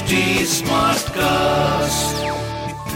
HT 0.00 0.16
Smartcast. 0.64 2.16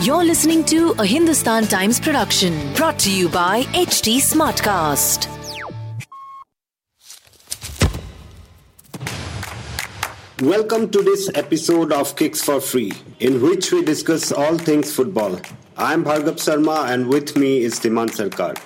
You're 0.07 0.25
listening 0.25 0.65
to 0.65 0.93
a 0.93 1.05
Hindustan 1.05 1.65
Times 1.65 2.01
production 2.01 2.73
brought 2.73 2.99
to 3.01 3.11
you 3.15 3.29
by 3.29 3.65
HT 3.75 4.23
Smartcast. 4.23 5.29
Welcome 10.41 10.89
to 10.93 11.03
this 11.03 11.31
episode 11.35 11.93
of 11.93 12.17
Kicks 12.17 12.43
for 12.43 12.59
Free, 12.59 12.93
in 13.21 13.43
which 13.43 13.71
we 13.71 13.85
discuss 13.85 14.33
all 14.33 14.57
things 14.57 14.91
football. 14.91 15.39
I'm 15.77 16.05
Bhargav 16.05 16.41
Sarma, 16.41 16.87
and 16.89 17.09
with 17.09 17.37
me 17.37 17.65
is 17.65 17.81
Dhiman 17.81 18.09
Sarkar. 18.09 18.57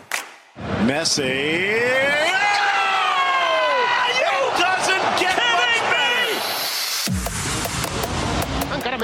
Messi. 0.87 2.28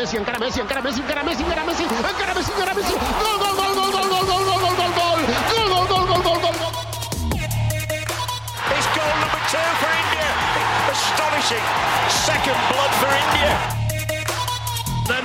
Messi, 0.05 0.19
encara 0.19 0.39
Messi, 0.39 0.61
encara 0.61 0.83
Messi, 0.83 1.01
encara 1.01 1.25
Messi, 1.25 1.43
encara 1.43 1.65
Messi, 1.65 1.83
encara 1.83 2.35
Messi, 2.35 2.53
encara 2.53 2.75
Messi. 2.75 2.93
Gol, 2.93 3.39
gol, 3.41 3.55
gol, 3.57 3.73
gol, 3.73 3.89
gol, 3.89 4.05
gol, 4.05 4.25
gol, 4.29 4.45
gol, 4.45 4.61
gol, 4.61 4.75
gol, 4.77 4.93
gol. 4.93 5.17
Gol, 5.49 5.69
gol, 5.73 5.87
gol, 5.89 6.05
gol, 6.05 6.21
gol, 6.21 6.39
gol. 6.45 6.77
It's 8.69 8.89
goal 8.93 9.15
number 9.17 9.41
two 9.48 9.69
for 9.81 9.93
India. 10.05 10.29
Astonishing. 10.93 11.65
Second 12.21 12.59
blood 12.69 12.93
for 13.01 13.09
India. 13.17 13.57
Then 15.09 15.25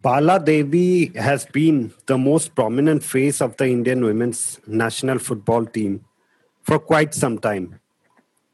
Bala 0.00 0.38
Devi 0.38 1.06
has 1.16 1.44
been 1.46 1.92
the 2.06 2.16
most 2.16 2.54
prominent 2.54 3.02
face 3.02 3.40
of 3.40 3.56
the 3.56 3.66
Indian 3.66 4.04
women's 4.04 4.60
national 4.64 5.18
football 5.18 5.66
team 5.66 6.04
for 6.62 6.78
quite 6.78 7.14
some 7.14 7.36
time. 7.36 7.80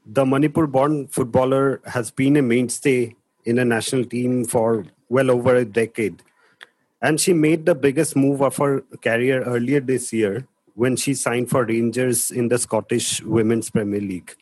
The 0.06 0.24
Manipur 0.24 0.66
born 0.66 1.06
footballer 1.08 1.82
has 1.84 2.10
been 2.10 2.38
a 2.38 2.42
mainstay 2.42 3.14
in 3.44 3.56
the 3.56 3.64
national 3.66 4.06
team 4.06 4.46
for 4.46 4.86
well 5.10 5.30
over 5.30 5.54
a 5.54 5.66
decade. 5.66 6.22
And 7.02 7.20
she 7.20 7.34
made 7.34 7.66
the 7.66 7.74
biggest 7.74 8.16
move 8.16 8.40
of 8.40 8.56
her 8.56 8.80
career 9.02 9.42
earlier 9.42 9.80
this 9.80 10.14
year 10.14 10.46
when 10.74 10.96
she 10.96 11.12
signed 11.12 11.50
for 11.50 11.66
Rangers 11.66 12.30
in 12.30 12.48
the 12.48 12.56
Scottish 12.56 13.22
Women's 13.22 13.68
Premier 13.68 14.00
League. 14.00 14.34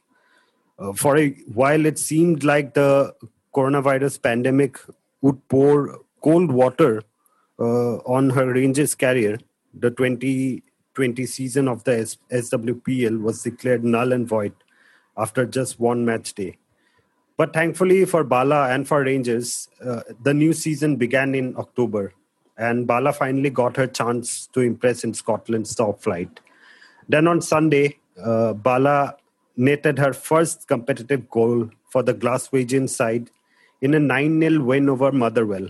Uh, 0.79 0.93
for 0.93 1.19
a 1.19 1.31
while, 1.53 1.85
it 1.85 1.99
seemed 1.99 2.45
like 2.45 2.75
the 2.75 3.13
coronavirus 3.53 4.23
pandemic 4.23 4.79
would 5.21 5.49
pour 5.49 5.99
cold 6.23 6.51
water 6.51 7.03
uh, 7.59 7.97
on 7.99 8.31
her 8.31 8.53
Rangers 8.53 8.95
career. 8.95 9.39
The 9.75 9.91
2020 9.91 11.27
season 11.27 11.69
of 11.69 11.85
the 11.85 12.17
SWPL 12.31 13.21
was 13.21 13.43
declared 13.43 13.85
null 13.85 14.13
and 14.13 14.29
void 14.29 14.53
after 15.17 15.47
just 15.47 15.81
one 15.81 16.05
match 16.05 16.35
day. 16.35 16.59
But 17.37 17.53
thankfully 17.53 18.05
for 18.05 18.25
Bala 18.25 18.71
and 18.71 18.87
for 18.87 19.03
Rangers, 19.03 19.69
uh, 19.85 20.03
the 20.23 20.35
new 20.35 20.53
season 20.53 20.97
began 20.97 21.35
in 21.35 21.57
October, 21.57 22.13
and 22.59 22.87
Bala 22.87 23.13
finally 23.13 23.51
got 23.51 23.77
her 23.77 23.87
chance 23.87 24.47
to 24.49 24.61
impress 24.61 25.03
in 25.03 25.15
Scotland's 25.15 25.75
top 25.75 26.03
flight. 26.03 26.41
Then 27.09 27.27
on 27.27 27.41
Sunday, 27.41 27.99
uh, 28.23 28.53
Bala 28.53 29.17
netted 29.57 29.99
her 29.99 30.13
first 30.13 30.69
competitive 30.69 31.29
goal 31.31 31.71
for 31.91 32.03
the 32.03 32.15
Glaswegian 32.15 32.89
side 32.89 33.31
in 33.81 33.95
a 33.95 33.99
9 33.99 34.41
0 34.41 34.63
win 34.63 34.89
over 34.89 35.11
Motherwell. 35.11 35.69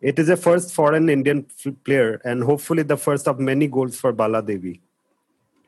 It 0.00 0.18
is 0.18 0.28
a 0.28 0.36
first 0.36 0.72
for 0.72 0.92
an 0.94 1.08
Indian 1.08 1.46
player 1.84 2.20
and 2.24 2.44
hopefully 2.44 2.84
the 2.84 2.96
first 2.96 3.26
of 3.26 3.40
many 3.40 3.66
goals 3.66 3.98
for 3.98 4.12
Bala 4.12 4.42
Devi. 4.42 4.80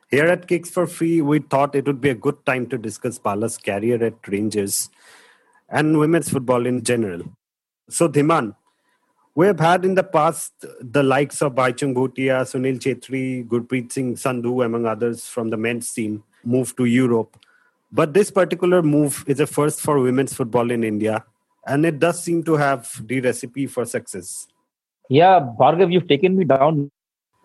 Here 0.09 0.25
at 0.25 0.47
Kicks 0.47 0.69
for 0.69 0.87
Free, 0.87 1.21
we 1.21 1.39
thought 1.39 1.75
it 1.75 1.85
would 1.85 1.99
be 1.99 2.09
a 2.09 2.15
good 2.15 2.45
time 2.45 2.67
to 2.67 2.77
discuss 2.77 3.17
Bala's 3.17 3.57
career 3.57 4.01
at 4.03 4.27
Rangers 4.27 4.89
and 5.69 5.97
women's 5.99 6.29
football 6.29 6.65
in 6.65 6.83
general. 6.83 7.23
So, 7.89 8.07
Dhiman, 8.07 8.55
we 9.35 9.47
have 9.47 9.59
had 9.59 9.83
in 9.83 9.95
the 9.95 10.03
past 10.03 10.53
the 10.79 11.03
likes 11.03 11.41
of 11.41 11.55
Baichung 11.55 11.93
Bhutia, 11.93 12.41
Sunil 12.43 12.79
Chhetri, 12.79 13.47
Gurpreet 13.47 13.91
Singh 13.91 14.15
Sandhu, 14.15 14.65
among 14.65 14.85
others 14.85 15.27
from 15.27 15.49
the 15.49 15.57
men's 15.57 15.91
team, 15.93 16.23
move 16.43 16.75
to 16.77 16.85
Europe. 16.85 17.37
But 17.91 18.13
this 18.13 18.31
particular 18.31 18.81
move 18.81 19.23
is 19.27 19.39
a 19.41 19.47
first 19.47 19.81
for 19.81 19.99
women's 19.99 20.33
football 20.33 20.71
in 20.71 20.83
India, 20.83 21.25
and 21.65 21.85
it 21.85 21.99
does 21.99 22.23
seem 22.23 22.43
to 22.43 22.55
have 22.55 22.89
the 23.07 23.21
recipe 23.21 23.67
for 23.67 23.85
success. 23.85 24.47
Yeah, 25.09 25.39
Bhargav, 25.59 25.91
you've 25.91 26.07
taken 26.07 26.37
me 26.37 26.45
down 26.45 26.91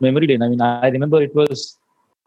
memory 0.01 0.27
lane. 0.27 0.43
I 0.43 0.49
mean, 0.49 0.61
I 0.61 0.89
remember 0.89 1.23
it 1.23 1.35
was 1.35 1.79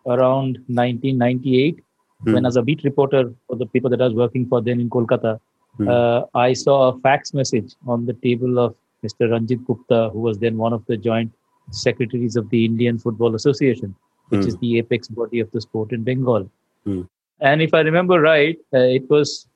around 0.05 0.57
1998 0.67 1.83
when, 2.23 2.45
as 2.45 2.57
a 2.57 2.61
beat 2.61 2.83
reporter 2.83 3.33
for 3.47 3.55
the 3.55 3.65
paper 3.65 3.89
that 3.89 4.01
I 4.01 4.05
was 4.05 4.13
working 4.13 4.45
for 4.47 4.61
then 4.61 4.79
in 4.79 4.89
Kolkata, 4.89 5.39
uh, 5.87 6.23
I 6.35 6.53
saw 6.53 6.89
a 6.89 6.99
fax 6.99 7.33
message 7.33 7.73
on 7.87 8.05
the 8.05 8.13
table 8.13 8.59
of 8.59 8.75
Mr. 9.03 9.31
Ranjit 9.31 9.65
Gupta, 9.65 10.09
who 10.11 10.19
was 10.19 10.37
then 10.39 10.57
one 10.57 10.73
of 10.73 10.85
the 10.87 10.97
joint 10.97 11.31
secretaries 11.71 12.35
of 12.35 12.49
the 12.49 12.65
Indian 12.65 12.99
Football 12.99 13.35
Association, 13.35 13.95
which 14.29 14.45
is 14.45 14.57
the 14.57 14.79
apex 14.79 15.07
body 15.07 15.39
of 15.39 15.49
the 15.51 15.61
sport 15.61 15.93
in 15.93 16.03
Bengal. 16.03 16.49
Hmm. 16.83 17.03
And 17.39 17.61
if 17.61 17.73
I 17.73 17.79
remember 17.81 18.19
right, 18.19 18.57
uh, 18.73 18.79
it 18.79 19.09
was 19.09 19.47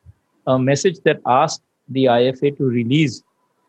a 0.47 0.57
message 0.57 0.99
that 1.03 1.19
asked 1.25 1.61
the 1.93 2.05
IFA 2.05 2.57
to 2.57 2.63
release 2.65 3.23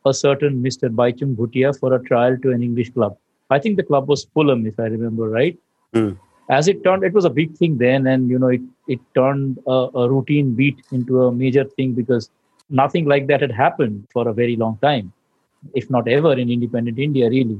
a 0.07 0.13
certain 0.13 0.63
Mr. 0.63 0.89
Baichung 0.95 1.35
Bhutia 1.35 1.79
for 1.79 1.95
a 1.95 2.03
trial 2.03 2.37
to 2.43 2.51
an 2.51 2.63
English 2.63 2.91
club. 2.91 3.17
I 3.51 3.59
think 3.59 3.77
the 3.77 3.83
club 3.83 4.09
was 4.09 4.25
Fulham, 4.35 4.67
if 4.67 4.79
I 4.79 4.85
remember 4.85 5.29
right. 5.29 5.59
Hmm. 5.93 6.13
As 6.51 6.69
it 6.69 6.85
turned, 6.85 7.05
it 7.05 7.15
was 7.15 7.25
a 7.25 7.31
big 7.31 7.57
thing 7.57 7.79
then, 7.79 8.07
and 8.07 8.29
you 8.29 8.39
know, 8.39 8.49
it 8.49 8.61
it 8.87 9.01
turned 9.15 9.59
a, 9.67 9.89
a 9.95 10.09
routine 10.11 10.55
beat 10.55 10.79
into 10.93 11.23
a 11.23 11.33
major 11.33 11.65
thing 11.65 11.95
because 11.95 12.31
nothing 12.69 13.07
like 13.07 13.27
that 13.29 13.41
had 13.41 13.53
happened 13.53 14.07
for 14.13 14.29
a 14.29 14.35
very 14.35 14.57
long 14.57 14.77
time, 14.83 15.13
if 15.75 15.89
not 15.91 16.07
ever 16.07 16.33
in 16.35 16.51
independent 16.51 16.99
India, 16.99 17.31
really. 17.31 17.59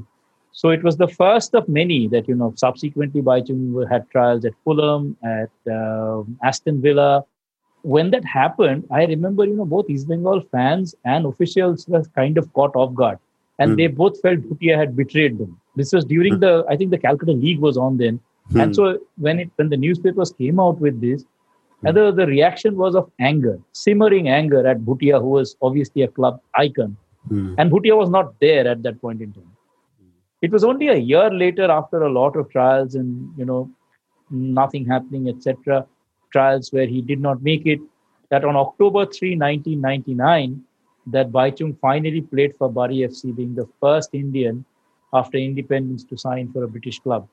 So 0.51 0.69
it 0.69 0.83
was 0.83 0.97
the 0.97 1.07
first 1.07 1.55
of 1.55 1.67
many 1.67 2.07
that 2.09 2.27
you 2.27 2.35
know. 2.35 2.53
Subsequently, 2.55 3.21
Baichung 3.21 3.89
had 3.89 4.09
trials 4.11 4.45
at 4.45 4.53
Fulham, 4.63 5.17
at 5.23 5.73
um 5.79 6.37
Aston 6.43 6.81
Villa, 6.81 7.25
when 7.93 8.09
that 8.11 8.25
happened, 8.25 8.85
I 8.99 9.05
remember, 9.05 9.45
you 9.45 9.55
know, 9.55 9.65
both 9.65 9.89
East 9.89 10.07
Bengal 10.09 10.41
fans 10.51 10.93
and 11.13 11.25
officials 11.25 11.87
were 11.87 12.03
kind 12.19 12.37
of 12.41 12.51
caught 12.53 12.75
off 12.75 12.93
guard. 13.01 13.19
And 13.59 13.71
Hmm. 13.71 13.75
they 13.79 13.87
both 13.99 14.19
felt 14.21 14.39
Bhutia 14.47 14.77
had 14.77 14.95
betrayed 14.95 15.37
them. 15.41 15.51
This 15.81 15.93
was 15.97 16.05
during 16.13 16.39
the, 16.39 16.53
I 16.69 16.75
think 16.77 16.91
the 16.91 16.97
Calcutta 17.03 17.35
League 17.43 17.59
was 17.67 17.77
on 17.77 17.97
then. 18.03 18.19
Hmm. 18.51 18.59
And 18.61 18.75
so 18.79 18.99
when 19.27 19.39
it 19.43 19.49
when 19.61 19.69
the 19.73 19.77
newspapers 19.85 20.31
came 20.41 20.59
out 20.65 20.81
with 20.87 20.99
this, 21.05 21.25
and 21.83 21.95
the, 21.99 22.11
the 22.19 22.25
reaction 22.31 22.75
was 22.83 22.95
of 23.01 23.09
anger, 23.29 23.55
simmering 23.83 24.29
anger 24.39 24.65
at 24.73 24.83
Bhutia, 24.89 25.19
who 25.21 25.31
was 25.37 25.55
obviously 25.69 26.03
a 26.07 26.11
club 26.19 26.41
icon. 26.65 26.95
Hmm. 27.29 27.47
And 27.57 27.71
Bhutia 27.71 27.95
was 28.03 28.09
not 28.19 28.33
there 28.45 28.67
at 28.73 28.83
that 28.83 29.01
point 29.01 29.21
in 29.27 29.31
time. 29.39 29.51
It 30.41 30.51
was 30.51 30.63
only 30.63 30.87
a 30.89 30.95
year 30.95 31.29
later, 31.31 31.71
after 31.79 32.03
a 32.03 32.11
lot 32.11 32.35
of 32.35 32.49
trials 32.49 32.95
and 32.95 33.11
you 33.37 33.45
know 33.51 33.61
nothing 34.29 34.85
happening, 34.85 35.29
etc., 35.29 35.85
trials 36.35 36.71
where 36.75 36.89
he 36.95 37.01
did 37.11 37.21
not 37.27 37.43
make 37.49 37.65
it, 37.73 37.79
that 38.31 38.45
on 38.49 38.55
October 38.65 39.05
3, 39.05 39.37
1999, 39.37 40.63
that 41.15 41.31
Baichung 41.31 41.73
finally 41.79 42.21
played 42.21 42.55
for 42.57 42.69
Bury 42.77 42.97
FC, 43.09 43.35
being 43.35 43.53
the 43.55 43.67
first 43.81 44.15
Indian 44.23 44.65
after 45.13 45.37
independence 45.37 46.03
to 46.11 46.17
sign 46.17 46.51
for 46.51 46.63
a 46.63 46.67
British 46.75 46.99
club. 46.99 47.27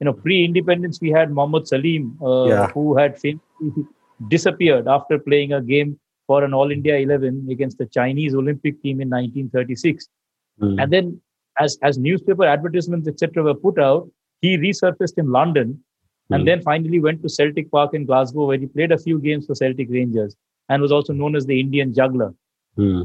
You 0.00 0.06
know, 0.06 0.14
pre-independence, 0.24 1.00
we 1.00 1.10
had 1.18 1.30
Mohammad 1.38 1.68
Salim, 1.72 2.04
uh, 2.22 2.46
Yeah. 2.52 2.66
who 2.74 2.96
had 3.00 3.18
famously 3.18 3.84
disappeared 4.34 4.88
after 4.96 5.18
playing 5.28 5.52
a 5.52 5.62
game 5.72 5.98
for 6.26 6.38
an 6.46 6.54
All 6.58 6.70
India 6.76 6.96
11 7.06 7.46
against 7.54 7.78
the 7.82 7.86
Chinese 7.98 8.34
Olympic 8.42 8.82
team 8.82 9.00
in 9.04 9.08
1936. 9.08 10.08
Hmm. 10.60 10.78
And 10.80 10.92
then, 10.96 11.20
as 11.64 11.78
as 11.88 11.98
newspaper 12.06 12.46
advertisements 12.54 13.08
etc. 13.12 13.44
were 13.48 13.58
put 13.66 13.78
out, 13.88 14.08
he 14.46 14.56
resurfaced 14.64 15.18
in 15.22 15.30
London, 15.38 15.68
and 16.30 16.40
Hmm. 16.42 16.46
then 16.46 16.62
finally 16.62 17.00
went 17.00 17.22
to 17.22 17.28
Celtic 17.28 17.70
Park 17.70 17.94
in 17.94 18.04
Glasgow, 18.06 18.46
where 18.46 18.58
he 18.58 18.66
played 18.66 18.92
a 18.92 18.98
few 18.98 19.18
games 19.18 19.46
for 19.46 19.54
Celtic 19.54 19.88
Rangers, 19.90 20.36
and 20.68 20.82
was 20.82 20.92
also 20.92 21.12
known 21.12 21.36
as 21.36 21.46
the 21.46 21.58
Indian 21.60 21.92
juggler. 21.94 22.34
Hmm. 22.76 23.02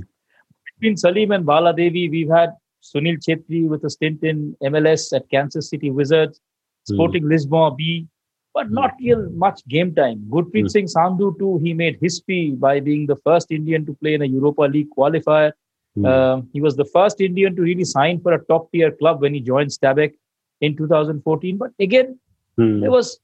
Between 0.75 0.97
Salim 0.97 1.31
and 1.31 1.45
Bala 1.45 1.73
Devi, 1.75 2.09
we've 2.09 2.29
had 2.29 2.49
Sunil 2.83 3.17
Chhetri 3.25 3.67
with 3.67 3.83
a 3.83 3.89
stint 3.89 4.23
in 4.23 4.55
MLS 4.63 5.13
at 5.13 5.29
Kansas 5.29 5.69
City 5.69 5.91
Wizards, 5.91 6.41
Sporting 6.85 7.27
Lisbon 7.29 7.75
B, 7.77 8.07
but 8.55 8.71
not 8.71 8.95
real 8.99 9.29
much 9.31 9.61
game 9.67 9.93
time. 9.93 10.25
Gurpreet 10.29 10.61
Hmm. 10.61 10.67
Singh 10.67 10.87
Sandhu 10.87 11.37
too, 11.37 11.57
he 11.59 11.73
made 11.73 11.97
history 12.01 12.51
by 12.51 12.79
being 12.79 13.05
the 13.05 13.15
first 13.17 13.51
Indian 13.51 13.85
to 13.85 13.93
play 13.93 14.15
in 14.15 14.23
a 14.23 14.25
Europa 14.25 14.63
League 14.63 14.89
qualifier. 14.97 15.51
Hmm. 15.95 16.05
Uh, 16.05 16.41
he 16.53 16.59
was 16.61 16.75
the 16.75 16.85
first 16.85 17.21
Indian 17.21 17.55
to 17.55 17.61
really 17.61 17.83
sign 17.83 18.19
for 18.19 18.33
a 18.33 18.43
top 18.45 18.71
tier 18.71 18.91
club 18.91 19.21
when 19.21 19.33
he 19.33 19.39
joined 19.41 19.69
Stabæk 19.69 20.13
in 20.61 20.75
2014. 20.75 21.57
But 21.57 21.71
again, 21.79 22.19
Hmm. 22.57 22.81
there 22.81 22.91
was 22.91 23.19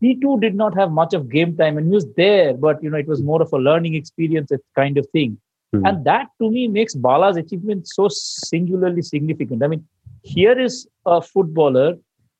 he 0.00 0.18
too 0.18 0.38
did 0.40 0.54
not 0.54 0.76
have 0.76 0.90
much 0.90 1.12
of 1.12 1.28
game 1.28 1.56
time 1.56 1.76
and 1.76 1.86
he 1.86 1.92
was 1.92 2.06
there, 2.16 2.54
but 2.54 2.82
you 2.82 2.90
know, 2.90 2.96
it 2.96 3.06
was 3.06 3.22
more 3.22 3.42
of 3.42 3.52
a 3.52 3.58
learning 3.58 3.94
experience, 3.94 4.50
kind 4.74 4.96
of 4.96 5.06
thing. 5.12 5.38
Hmm. 5.72 5.86
And 5.86 6.04
that 6.04 6.28
to 6.40 6.50
me 6.50 6.68
makes 6.68 6.94
Bala's 6.94 7.36
achievement 7.36 7.86
so 7.86 8.08
singularly 8.08 9.02
significant. 9.02 9.62
I 9.62 9.68
mean, 9.68 9.86
here 10.22 10.58
is 10.58 10.88
a 11.06 11.20
footballer 11.20 11.96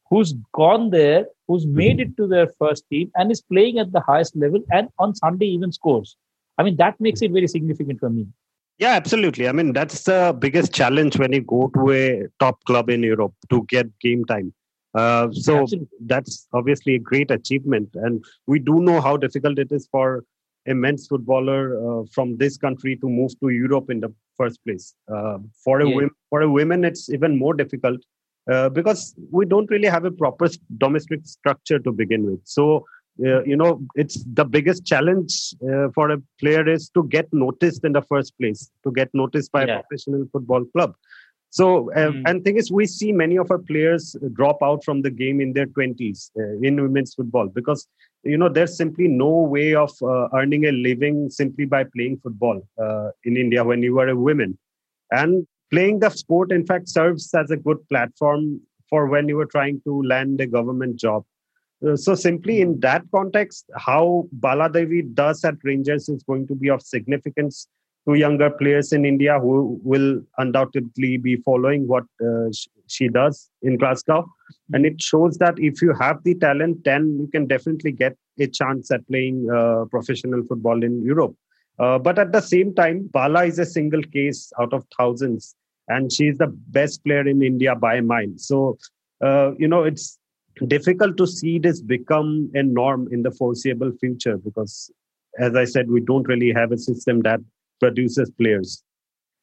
who's 0.08 0.34
gone 0.52 0.90
there, 0.90 1.26
who's 1.46 1.66
made 1.66 2.00
it 2.00 2.16
to 2.16 2.26
their 2.26 2.48
first 2.58 2.84
team 2.90 3.10
and 3.14 3.31
is 3.31 3.42
playing 3.42 3.78
at 3.78 3.92
the 3.92 4.00
highest 4.00 4.34
level 4.37 4.60
and 4.72 4.88
on 4.98 5.14
Sunday 5.14 5.46
even 5.46 5.70
scores. 5.70 6.16
I 6.58 6.62
mean, 6.62 6.76
that 6.76 7.00
makes 7.00 7.22
it 7.22 7.31
very 7.31 7.46
significant 7.46 8.00
for 8.00 8.10
me. 8.10 8.26
Yeah, 8.78 8.92
absolutely. 8.92 9.46
I 9.46 9.52
mean, 9.52 9.72
that's 9.75 10.04
the 10.04 10.34
biggest 10.37 10.72
challenge 10.72 11.19
when 11.19 11.32
you 11.32 11.42
go 11.42 11.70
to 11.75 11.90
a 11.90 12.26
top 12.40 12.64
club 12.64 12.88
in 12.88 13.02
Europe 13.02 13.34
to 13.50 13.64
get 13.69 13.87
game 14.00 14.25
time. 14.25 14.54
Uh, 14.94 15.31
so 15.32 15.62
absolutely. 15.62 15.88
that's 16.06 16.48
obviously 16.52 16.96
a 16.96 16.98
great 16.98 17.31
achievement. 17.31 17.88
And 17.94 18.25
we 18.46 18.58
do 18.58 18.81
know 18.81 19.00
how 19.00 19.16
difficult 19.16 19.58
it 19.58 19.70
is 19.70 19.88
for 19.90 20.25
a 20.66 20.75
men's 20.75 21.06
footballer 21.06 21.62
uh, 21.78 22.04
from 22.12 22.37
this 22.37 22.56
country 22.56 22.96
to 22.96 23.08
move 23.08 23.38
to 23.40 23.48
Europe 23.48 23.90
in 23.90 24.00
the 24.00 24.12
first 24.37 24.62
place. 24.64 24.94
Uh, 25.12 25.38
for 25.64 25.81
a 25.81 25.88
yeah. 25.88 26.08
for 26.28 26.42
a 26.42 26.50
women, 26.50 26.84
it's 26.84 27.08
even 27.08 27.38
more 27.38 27.54
difficult 27.54 28.00
uh, 28.50 28.69
because 28.69 29.14
we 29.31 29.46
don't 29.46 29.70
really 29.70 29.88
have 29.88 30.04
a 30.04 30.10
proper 30.10 30.48
domestic 30.78 31.20
structure 31.25 31.78
to 31.78 31.92
begin 31.92 32.25
with. 32.26 32.40
So 32.44 32.84
uh, 33.25 33.42
you 33.44 33.56
know, 33.56 33.82
it's 33.96 34.25
the 34.32 34.44
biggest 34.44 34.87
challenge 34.87 35.54
uh, 35.62 35.88
for 35.94 36.10
a 36.10 36.19
player 36.38 36.66
is 36.69 36.88
to 36.90 37.04
get 37.08 37.28
noticed 37.32 37.84
in 37.84 37.92
the 37.92 38.02
first 38.02 38.37
place, 38.38 38.70
to 38.84 38.92
get 38.92 39.10
noticed 39.12 39.52
by 39.52 39.66
yeah. 39.66 39.78
a 39.78 39.82
professional 39.82 40.26
football 40.32 40.64
club. 40.64 40.94
So, 41.50 41.91
uh, 41.93 42.12
mm. 42.12 42.23
and 42.26 42.44
thing 42.44 42.56
is, 42.56 42.70
we 42.70 42.87
see 42.87 43.11
many 43.11 43.37
of 43.37 43.50
our 43.50 43.58
players 43.58 44.14
drop 44.35 44.58
out 44.62 44.85
from 44.85 45.02
the 45.02 45.11
game 45.11 45.41
in 45.41 45.52
their 45.52 45.67
20s 45.67 46.31
uh, 46.38 46.58
in 46.62 46.81
women's 46.81 47.14
football 47.14 47.49
because, 47.49 47.88
you 48.23 48.38
know, 48.38 48.49
there's 48.49 48.76
simply 48.76 49.08
no 49.08 49.29
way 49.29 49.75
of 49.75 49.91
uh, 50.00 50.29
earning 50.32 50.67
a 50.67 50.73
living 50.73 51.29
simply 51.29 51.64
by 51.64 51.85
playing 51.85 52.20
football 52.23 52.62
uh, 52.81 53.11
in 53.25 53.37
India 53.37 53.64
when 53.64 53.82
you 53.82 53.99
are 53.99 54.08
a 54.08 54.17
woman. 54.17 54.56
And 55.11 55.44
playing 55.73 55.99
the 55.99 56.11
sport, 56.11 56.52
in 56.52 56.64
fact, 56.64 56.88
serves 56.88 57.35
as 57.35 57.50
a 57.50 57.56
good 57.56 57.79
platform 57.88 58.61
for 58.88 59.06
when 59.06 59.29
you 59.29 59.41
are 59.41 59.47
trying 59.47 59.81
to 59.82 60.02
land 60.05 60.41
a 60.41 60.47
government 60.47 60.97
job. 60.97 61.25
Uh, 61.85 61.97
so 61.97 62.14
simply 62.14 62.61
in 62.61 62.79
that 62.81 63.02
context, 63.12 63.64
how 63.76 64.29
Bala 64.32 64.70
Devi 64.70 65.02
does 65.02 65.44
at 65.44 65.55
Rangers 65.64 66.08
is 66.08 66.23
going 66.23 66.47
to 66.47 66.55
be 66.55 66.70
of 66.70 66.81
significance 66.82 67.67
to 68.08 68.14
younger 68.14 68.50
players 68.50 68.93
in 68.93 69.05
India 69.05 69.38
who 69.38 69.81
will 69.82 70.23
undoubtedly 70.38 71.17
be 71.17 71.37
following 71.37 71.87
what 71.87 72.05
uh, 72.25 72.49
she 72.87 73.08
does 73.08 73.50
in 73.62 73.76
Glasgow. 73.76 74.26
And 74.73 74.87
it 74.87 75.00
shows 75.00 75.37
that 75.38 75.58
if 75.58 75.82
you 75.82 75.93
have 75.94 76.23
the 76.25 76.35
talent, 76.35 76.85
then 76.85 77.19
you 77.20 77.29
can 77.29 77.47
definitely 77.47 77.93
get 77.93 78.17
a 78.38 78.47
chance 78.47 78.91
at 78.91 79.06
playing 79.06 79.49
uh, 79.50 79.85
professional 79.91 80.43
football 80.49 80.82
in 80.82 81.05
Europe. 81.05 81.35
Uh, 81.79 81.99
but 81.99 82.19
at 82.19 82.32
the 82.32 82.41
same 82.41 82.75
time, 82.75 83.08
Bala 83.12 83.44
is 83.44 83.58
a 83.58 83.64
single 83.64 84.02
case 84.02 84.52
out 84.61 84.73
of 84.73 84.85
thousands, 84.99 85.55
and 85.88 86.12
she's 86.12 86.37
the 86.37 86.49
best 86.69 87.02
player 87.05 87.26
in 87.26 87.43
India 87.43 87.75
by 87.75 87.97
a 87.97 88.02
mile. 88.02 88.32
So, 88.37 88.79
uh, 89.23 89.52
you 89.58 89.67
know, 89.67 89.85
it's 89.85 90.19
difficult 90.67 91.17
to 91.17 91.26
see 91.26 91.58
this 91.58 91.81
become 91.81 92.50
a 92.55 92.62
norm 92.62 93.08
in 93.11 93.23
the 93.23 93.31
foreseeable 93.31 93.93
future 93.99 94.37
because, 94.37 94.91
as 95.38 95.56
I 95.56 95.64
said, 95.64 95.91
we 95.91 96.00
don't 96.00 96.29
really 96.29 96.52
have 96.52 96.70
a 96.70 96.76
system 96.79 97.20
that 97.23 97.41
produces 97.80 98.30
players. 98.30 98.82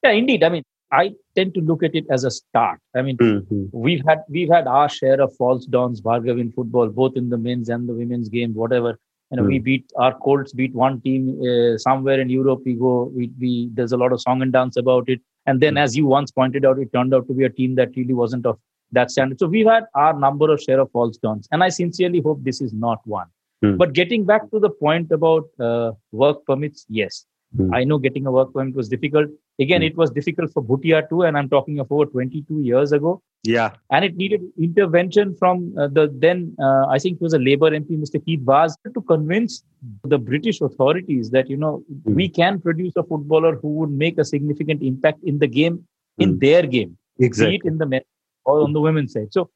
Yeah, 0.04 0.12
indeed. 0.12 0.44
I 0.44 0.50
mean, 0.50 0.64
I 0.92 1.12
tend 1.36 1.54
to 1.56 1.62
look 1.62 1.84
at 1.84 1.96
it 1.96 2.06
as 2.10 2.24
a 2.24 2.32
start. 2.32 2.80
I 2.96 3.02
mean, 3.02 3.18
mm-hmm. 3.18 3.66
we've 3.72 4.04
had 4.08 4.20
we've 4.30 4.50
had 4.50 4.68
our 4.68 4.88
share 4.88 5.20
of 5.22 5.36
false 5.36 5.66
dawns, 5.66 6.02
Bhargav 6.02 6.40
in 6.40 6.52
football, 6.52 6.88
both 6.88 7.18
in 7.18 7.30
the 7.30 7.38
men's 7.38 7.70
and 7.70 7.90
the 7.90 7.94
women's 7.94 8.30
game. 8.30 8.54
Whatever, 8.54 8.98
you 9.32 9.38
know, 9.38 9.44
mm. 9.44 9.48
we 9.48 9.60
beat 9.60 9.92
our 9.98 10.14
Colts 10.18 10.54
beat 10.54 10.74
one 10.74 11.02
team 11.02 11.42
uh, 11.42 11.78
somewhere 11.78 12.22
in 12.22 12.30
Europe. 12.30 12.62
We 12.66 12.76
go, 12.76 13.12
we, 13.14 13.32
we 13.40 13.70
there's 13.74 13.92
a 13.92 13.98
lot 13.98 14.14
of 14.14 14.22
song 14.22 14.42
and 14.42 14.54
dance 14.54 14.78
about 14.78 15.10
it. 15.10 15.20
And 15.46 15.60
then, 15.60 15.76
mm. 15.76 15.82
as 15.82 15.98
you 15.98 16.06
once 16.06 16.32
pointed 16.32 16.66
out, 16.66 16.80
it 16.80 16.94
turned 16.94 17.14
out 17.14 17.28
to 17.28 17.34
be 17.34 17.44
a 17.44 17.50
team 17.50 17.76
that 17.76 17.90
really 17.98 18.14
wasn't 18.14 18.46
of 18.46 18.58
that 18.94 19.12
standard. 19.12 19.40
So 19.40 19.48
we've 19.48 19.68
had 19.68 19.84
our 19.96 20.18
number 20.18 20.50
of 20.52 20.62
share 20.62 20.80
of 20.80 20.90
false 20.92 21.18
dawns, 21.18 21.50
and 21.52 21.64
I 21.64 21.70
sincerely 21.70 22.22
hope 22.22 22.44
this 22.44 22.62
is 22.62 22.72
not 22.72 23.00
one. 23.06 23.28
Mm. 23.64 23.78
But 23.78 23.94
getting 23.94 24.24
back 24.26 24.50
to 24.52 24.60
the 24.60 24.70
point 24.70 25.12
about 25.12 25.50
uh, 25.60 25.92
work 26.12 26.46
permits, 26.46 26.86
yes, 26.88 27.26
mm. 27.56 27.76
I 27.76 27.84
know 27.84 27.98
getting 27.98 28.26
a 28.26 28.32
work 28.32 28.54
permit 28.54 28.76
was 28.76 28.90
difficult. 28.90 29.30
Again, 29.60 29.82
mm. 29.82 29.88
it 29.88 29.98
was 29.98 30.12
difficult 30.12 30.52
for 30.52 30.64
Bhutia 30.64 31.08
too, 31.10 31.24
and 31.24 31.38
I'm 31.38 31.50
talking 31.50 31.80
of 31.80 31.92
over 31.92 32.06
22 32.06 32.62
years 32.62 32.92
ago. 32.92 33.22
Yeah, 33.44 33.72
and 33.92 34.04
it 34.04 34.16
needed 34.16 34.42
intervention 34.60 35.36
from 35.36 35.74
uh, 35.78 35.88
the 35.88 36.14
then 36.14 36.56
uh, 36.62 36.88
I 36.88 37.00
think 37.00 37.16
it 37.16 37.22
was 37.22 37.34
a 37.34 37.40
Labour 37.40 37.72
MP, 37.72 37.92
Mr. 37.92 38.24
Keith 38.24 38.42
Vaz, 38.42 38.76
to 38.94 39.02
convince 39.02 39.64
the 40.04 40.18
British 40.18 40.60
authorities 40.60 41.30
that 41.32 41.50
you 41.50 41.58
know 41.58 41.84
hmm. 42.04 42.14
we 42.14 42.28
can 42.28 42.60
produce 42.60 42.94
a 42.96 43.04
footballer 43.04 43.56
who 43.56 43.70
would 43.76 43.92
make 43.92 44.18
a 44.18 44.26
significant 44.26 44.82
impact 44.82 45.20
in 45.24 45.40
the 45.40 45.48
game, 45.48 45.86
in 46.18 46.32
hmm. 46.32 46.40
their 46.40 46.64
game, 46.64 46.98
exactly. 47.20 47.58
be 47.58 47.64
it 47.64 47.68
in 47.72 47.78
the 47.78 47.86
men 47.86 48.02
or 48.48 48.62
on 48.62 48.74
the 48.74 48.82
women's 48.82 49.14
side. 49.14 49.32
So 49.32 49.50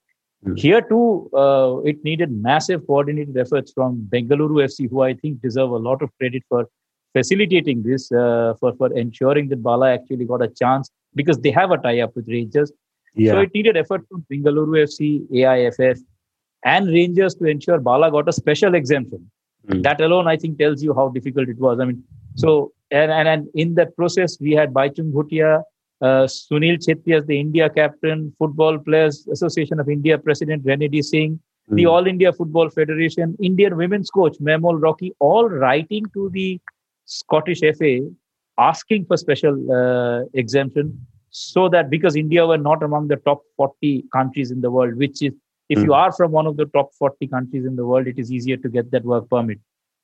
mm. 0.46 0.60
here 0.60 0.82
too, 0.82 1.30
uh, 1.34 1.78
it 1.86 2.04
needed 2.04 2.32
massive 2.32 2.86
coordinated 2.86 3.36
efforts 3.38 3.72
from 3.72 4.08
Bengaluru 4.14 4.58
FC, 4.70 4.90
who 4.90 5.02
I 5.02 5.14
think 5.16 5.42
deserve 5.42 5.72
a 5.72 5.78
lot 5.78 6.04
of 6.04 6.10
credit 6.20 6.44
for 6.50 6.68
facilitating 7.14 7.84
this, 7.84 8.12
uh, 8.12 8.54
for 8.60 8.74
for 8.74 8.92
ensuring 8.98 9.50
that 9.50 9.62
Bala 9.64 9.92
actually 9.94 10.26
got 10.26 10.42
a 10.42 10.48
chance 10.48 10.90
because 11.16 11.40
they 11.40 11.52
have 11.52 11.72
a 11.72 11.78
tie-up 11.78 12.16
with 12.16 12.28
Rangers. 12.28 12.72
Yeah. 13.16 13.34
So 13.34 13.40
it 13.42 13.52
needed 13.54 13.78
effort 13.78 14.06
from 14.08 14.26
Bengaluru 14.32 14.84
FC, 14.84 15.28
AIFF, 15.32 16.00
and 16.64 16.88
Rangers 16.88 17.36
to 17.36 17.46
ensure 17.46 17.80
Bala 17.80 18.12
got 18.12 18.30
a 18.30 18.34
special 18.34 18.76
exemption. 18.76 19.30
Mm. 19.68 19.84
That 19.84 20.02
alone, 20.02 20.28
I 20.28 20.38
think, 20.38 20.58
tells 20.58 20.82
you 20.82 20.94
how 20.94 21.10
difficult 21.10 21.50
it 21.50 21.58
was. 21.58 21.80
I 21.80 21.86
mean, 21.86 22.04
so 22.36 22.72
and 22.90 23.12
and, 23.12 23.28
and 23.28 23.48
in 23.56 23.76
that 23.76 23.96
process, 23.96 24.38
we 24.40 24.52
had 24.54 24.74
Baichung 24.74 25.12
Bhutia, 25.12 25.64
uh, 26.02 26.26
Sunil 26.26 26.78
Chhetri 26.78 27.18
as 27.18 27.26
the 27.26 27.40
India 27.40 27.70
captain, 27.70 28.34
Football 28.40 28.80
Players 28.80 29.28
Association 29.32 29.80
of 29.80 29.90
India 29.90 30.18
President 30.18 30.66
Renedy 30.66 31.04
Singh, 31.04 31.40
mm. 31.70 31.76
the 31.76 31.86
All 31.86 32.08
India 32.08 32.34
Football 32.34 32.70
Federation, 32.70 33.36
Indian 33.42 33.78
women's 33.78 34.10
coach 34.10 34.38
Maymol 34.40 34.82
Rocky, 34.82 35.14
all 35.20 35.48
writing 35.48 36.06
to 36.14 36.30
the 36.30 36.60
Scottish 37.20 37.62
FA 37.78 37.94
asking 38.58 39.06
for 39.06 39.18
special 39.18 39.56
uh, 39.80 40.24
exemption 40.34 41.06
so 41.30 41.70
that 41.70 41.90
because 41.90 42.16
India 42.16 42.46
were 42.46 42.58
not 42.58 42.84
among 42.84 43.08
the 43.08 43.18
top 43.28 43.42
40 43.58 44.06
countries 44.14 44.52
in 44.52 44.62
the 44.62 44.72
world, 44.72 44.96
which 44.96 45.22
is 45.22 45.34
if 45.70 45.80
mm. 45.80 45.86
you 45.86 45.94
are 45.94 46.12
from 46.12 46.32
one 46.32 46.48
of 46.48 46.58
the 46.58 46.66
top 46.78 46.94
40 47.00 47.28
countries 47.28 47.66
in 47.66 47.76
the 47.76 47.86
world, 47.86 48.08
it 48.08 48.20
is 48.20 48.32
easier 48.32 48.58
to 48.58 48.70
get 48.70 48.92
that 48.92 49.06
work 49.06 49.30
permit. 49.30 49.60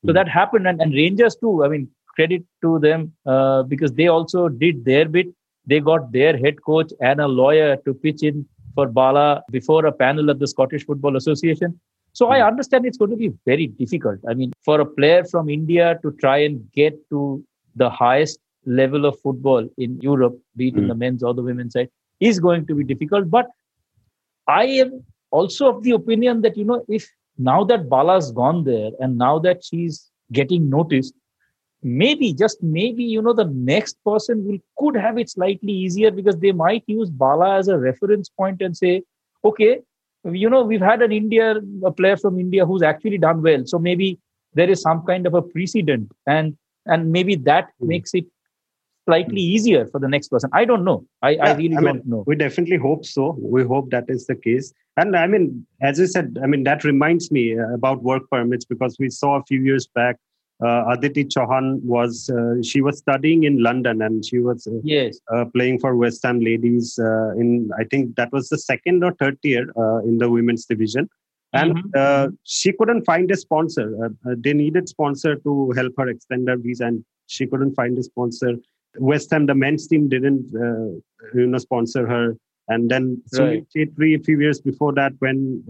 So 0.05 0.11
mm. 0.11 0.15
that 0.15 0.29
happened, 0.29 0.67
and, 0.67 0.81
and 0.81 0.93
Rangers 0.93 1.35
too. 1.35 1.65
I 1.65 1.67
mean, 1.67 1.89
credit 2.15 2.43
to 2.63 2.79
them 2.79 3.13
uh, 3.25 3.63
because 3.63 3.91
they 3.93 4.07
also 4.07 4.47
did 4.47 4.85
their 4.85 5.07
bit 5.07 5.27
they 5.67 5.79
got 5.81 6.11
their 6.11 6.35
head 6.37 6.61
coach 6.65 6.91
and 7.01 7.19
a 7.19 7.27
lawyer 7.27 7.75
to 7.85 7.93
pitch 7.93 8.23
in 8.23 8.45
for 8.73 8.87
Bala 8.87 9.43
before 9.51 9.85
a 9.85 9.91
panel 9.91 10.31
at 10.31 10.39
the 10.39 10.47
Scottish 10.47 10.85
Football 10.85 11.17
Association. 11.17 11.79
So 12.17 12.29
I 12.29 12.39
hmm. 12.39 12.47
understand 12.47 12.87
it's 12.87 12.97
going 12.97 13.11
to 13.11 13.17
be 13.17 13.31
very 13.45 13.67
difficult. 13.67 14.19
I 14.27 14.33
mean, 14.33 14.51
for 14.65 14.81
a 14.81 14.85
player 14.85 15.23
from 15.23 15.49
India 15.49 15.99
to 16.01 16.11
try 16.13 16.37
and 16.39 16.71
get 16.71 16.97
to 17.11 17.43
the 17.75 17.91
highest 17.91 18.39
level 18.65 19.05
of 19.05 19.19
football 19.19 19.69
in 19.77 19.99
Europe, 20.01 20.35
be 20.55 20.69
it 20.69 20.73
mm. 20.73 20.77
in 20.77 20.83
hmm. 20.85 20.89
the 20.89 20.95
men's 20.95 21.21
or 21.21 21.35
the 21.35 21.43
women's 21.43 21.73
side, 21.73 21.89
is 22.19 22.39
going 22.39 22.65
to 22.65 22.73
be 22.73 22.83
difficult. 22.83 23.29
But 23.29 23.45
I 24.47 24.63
am 24.85 25.03
also 25.29 25.69
of 25.69 25.83
the 25.83 25.91
opinion 25.91 26.41
that, 26.41 26.57
you 26.57 26.65
know, 26.65 26.83
if 26.87 27.07
now 27.37 27.63
that 27.65 27.87
Bala's 27.87 28.31
gone 28.31 28.63
there 28.63 28.89
and 28.99 29.19
now 29.19 29.37
that 29.39 29.63
she's 29.63 30.09
getting 30.31 30.71
noticed, 30.71 31.13
maybe 31.83 32.33
just 32.33 32.63
maybe 32.63 33.03
you 33.03 33.21
know 33.21 33.33
the 33.33 33.45
next 33.45 33.95
person 34.03 34.43
will 34.43 34.57
could 34.79 34.95
have 34.95 35.19
it 35.19 35.29
slightly 35.29 35.71
easier 35.71 36.09
because 36.09 36.37
they 36.37 36.51
might 36.51 36.83
use 36.87 37.11
bala 37.11 37.57
as 37.57 37.67
a 37.67 37.77
reference 37.77 38.29
point 38.29 38.63
and 38.63 38.75
say 38.75 39.03
okay 39.45 39.79
you 40.23 40.49
know 40.49 40.63
we've 40.63 40.81
had 40.81 41.01
an 41.01 41.11
india 41.11 41.55
a 41.85 41.91
player 41.91 42.17
from 42.17 42.39
india 42.39 42.65
who's 42.65 42.81
actually 42.81 43.17
done 43.17 43.41
well. 43.41 43.63
So 43.65 43.79
maybe 43.79 44.19
there 44.53 44.69
is 44.69 44.81
some 44.81 45.03
kind 45.05 45.27
of 45.27 45.33
a 45.33 45.41
precedent 45.41 46.11
and 46.25 46.57
and 46.85 47.11
maybe 47.11 47.35
that 47.35 47.65
mm. 47.81 47.87
makes 47.87 48.13
it 48.13 48.25
slightly 49.05 49.39
easier 49.39 49.85
for 49.85 49.99
the 49.99 50.07
next 50.07 50.27
person. 50.27 50.49
I 50.51 50.65
don't 50.65 50.83
know. 50.83 51.05
I, 51.21 51.29
yeah, 51.31 51.45
I 51.45 51.53
really 51.53 51.77
I 51.77 51.81
don't 51.81 52.05
know. 52.05 52.23
we 52.27 52.35
definitely 52.35 52.75
hope 52.75 53.05
so. 53.05 53.37
We 53.39 53.63
hope 53.63 53.89
that 53.91 54.05
is 54.09 54.25
the 54.25 54.35
case. 54.35 54.73
And 54.97 55.15
i 55.15 55.27
mean 55.27 55.65
as 55.81 55.99
i 55.99 56.05
said 56.05 56.37
i 56.43 56.47
mean 56.47 56.63
that 56.63 56.83
reminds 56.83 57.31
me 57.31 57.43
about 57.57 58.03
work 58.03 58.23
permits 58.31 58.65
because 58.65 58.97
we 58.99 59.09
saw 59.09 59.35
a 59.35 59.43
few 59.43 59.61
years 59.61 59.87
back 59.87 60.17
uh, 60.63 60.85
Aditi 60.89 61.23
Chauhan 61.23 61.81
was 61.83 62.29
uh, 62.29 62.61
she 62.63 62.81
was 62.81 62.97
studying 62.97 63.43
in 63.43 63.61
London 63.61 64.01
and 64.01 64.25
she 64.25 64.39
was 64.39 64.65
uh, 64.65 64.79
yes. 64.83 65.19
uh, 65.31 65.45
playing 65.53 65.79
for 65.79 65.95
West 65.95 66.23
Ham 66.23 66.39
ladies 66.39 66.97
uh, 66.99 67.31
in 67.35 67.69
I 67.79 67.83
think 67.83 68.15
that 68.15 68.31
was 68.31 68.49
the 68.49 68.57
second 68.57 69.03
or 69.03 69.13
third 69.13 69.37
year 69.43 69.67
uh, 69.77 69.99
in 69.99 70.17
the 70.17 70.29
women's 70.29 70.65
division. 70.65 71.09
And 71.53 71.75
mm-hmm. 71.75 72.35
she 72.43 72.73
couldn't 72.73 73.05
find 73.05 73.31
a 73.31 73.37
sponsor. 73.37 74.11
They 74.25 74.53
needed 74.53 74.89
sponsor 74.89 75.37
to 75.37 75.71
help 75.71 75.93
her 75.97 76.09
extend 76.09 76.49
her 76.49 76.57
visa 76.57 76.87
and 76.87 77.05
she 77.27 77.47
couldn't 77.47 77.73
find 77.73 77.97
a 77.97 78.03
sponsor. 78.03 78.55
West 78.97 79.31
Ham 79.31 79.45
the 79.45 79.55
men's 79.55 79.87
team 79.87 80.09
didn't 80.09 80.51
you 81.33 81.47
know 81.47 81.57
sponsor 81.57 82.05
her. 82.05 82.35
And 82.67 82.91
then 82.91 83.21
right. 83.39 83.65
Chhetri, 83.73 84.19
a 84.19 84.23
few 84.23 84.41
years 84.41 84.59
before 84.59 84.91
that 84.93 85.13
when 85.19 85.63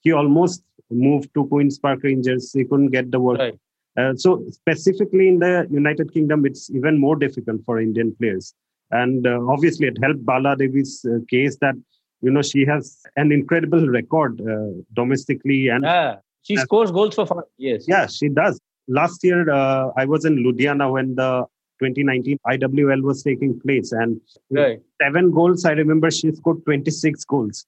he 0.00 0.12
almost 0.12 0.62
moved 0.90 1.34
to 1.34 1.46
Queens 1.46 1.78
Park 1.78 2.00
Rangers 2.02 2.52
he 2.52 2.64
couldn't 2.64 2.90
get 2.90 3.10
the 3.10 3.20
work 3.20 3.38
right 3.38 3.58
uh, 4.00 4.12
so 4.16 4.30
specifically 4.50 5.28
in 5.28 5.38
the 5.38 5.66
United 5.70 6.12
Kingdom, 6.14 6.46
it's 6.46 6.70
even 6.70 6.98
more 7.06 7.16
difficult 7.16 7.60
for 7.66 7.80
Indian 7.80 8.14
players. 8.18 8.54
And 8.90 9.26
uh, 9.26 9.38
obviously, 9.54 9.86
it 9.86 9.98
helped 10.02 10.24
Bala 10.24 10.56
Devi's 10.56 11.04
uh, 11.04 11.18
case 11.28 11.56
that 11.60 11.76
you 12.22 12.30
know, 12.30 12.42
she 12.42 12.64
has 12.66 13.02
an 13.16 13.32
incredible 13.32 13.88
record 13.88 14.40
uh, 14.40 14.72
domestically 14.94 15.68
and 15.68 15.84
yeah, 15.84 16.16
she 16.42 16.56
scores 16.56 16.90
goals 16.90 17.14
for 17.14 17.26
fun. 17.26 17.42
Yes. 17.56 17.84
Yeah, 17.88 18.06
she 18.06 18.28
does. 18.28 18.60
Last 18.88 19.22
year, 19.22 19.50
uh, 19.50 19.90
I 19.96 20.04
was 20.04 20.24
in 20.24 20.36
Ludhiana 20.44 20.92
when 20.92 21.14
the 21.14 21.44
2019 21.80 22.38
IWL 22.46 23.02
was 23.02 23.22
taking 23.22 23.58
place, 23.60 23.92
and 23.92 24.20
right. 24.50 24.80
seven 25.00 25.30
goals. 25.30 25.64
I 25.64 25.72
remember 25.72 26.10
she 26.10 26.30
scored 26.32 26.64
26 26.64 27.24
goals. 27.24 27.66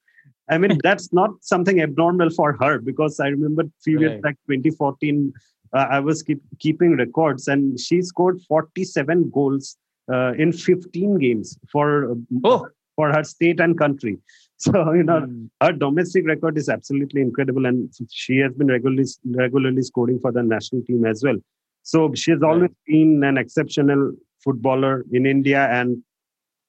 I 0.49 0.57
mean, 0.57 0.77
that's 0.83 1.11
not 1.13 1.31
something 1.41 1.81
abnormal 1.81 2.29
for 2.29 2.53
her 2.59 2.79
because 2.79 3.19
I 3.19 3.27
remember 3.27 3.63
few 3.83 3.99
years 3.99 4.21
Right. 4.23 4.23
like 4.23 4.37
2014, 4.47 5.33
uh, 5.73 5.87
I 5.89 5.99
was 5.99 6.21
keep, 6.23 6.41
keeping 6.59 6.97
records, 6.97 7.47
and 7.47 7.79
she 7.79 8.01
scored 8.01 8.41
47 8.47 9.29
goals 9.31 9.77
uh, 10.11 10.33
in 10.33 10.51
15 10.51 11.17
games 11.19 11.57
for 11.71 12.11
uh, 12.11 12.15
Oh. 12.43 12.67
for 12.95 13.11
her 13.11 13.23
state 13.23 13.59
and 13.59 13.77
country. 13.77 14.17
So 14.65 14.93
you 14.93 15.03
know, 15.03 15.21
Mm. 15.21 15.49
her 15.61 15.71
domestic 15.73 16.25
record 16.25 16.57
is 16.57 16.69
absolutely 16.69 17.21
incredible, 17.21 17.65
and 17.65 17.89
she 18.09 18.37
has 18.37 18.53
been 18.53 18.67
regularly 18.67 19.05
regularly 19.25 19.81
scoring 19.81 20.19
for 20.21 20.31
the 20.31 20.43
national 20.43 20.83
team 20.83 21.05
as 21.05 21.21
well. 21.27 21.35
So 21.81 22.13
she 22.13 22.31
has 22.31 22.43
always 22.43 22.71
been 22.87 23.23
an 23.29 23.37
exceptional 23.37 24.13
footballer 24.43 25.05
in 25.11 25.25
India, 25.25 25.67
and 25.79 25.97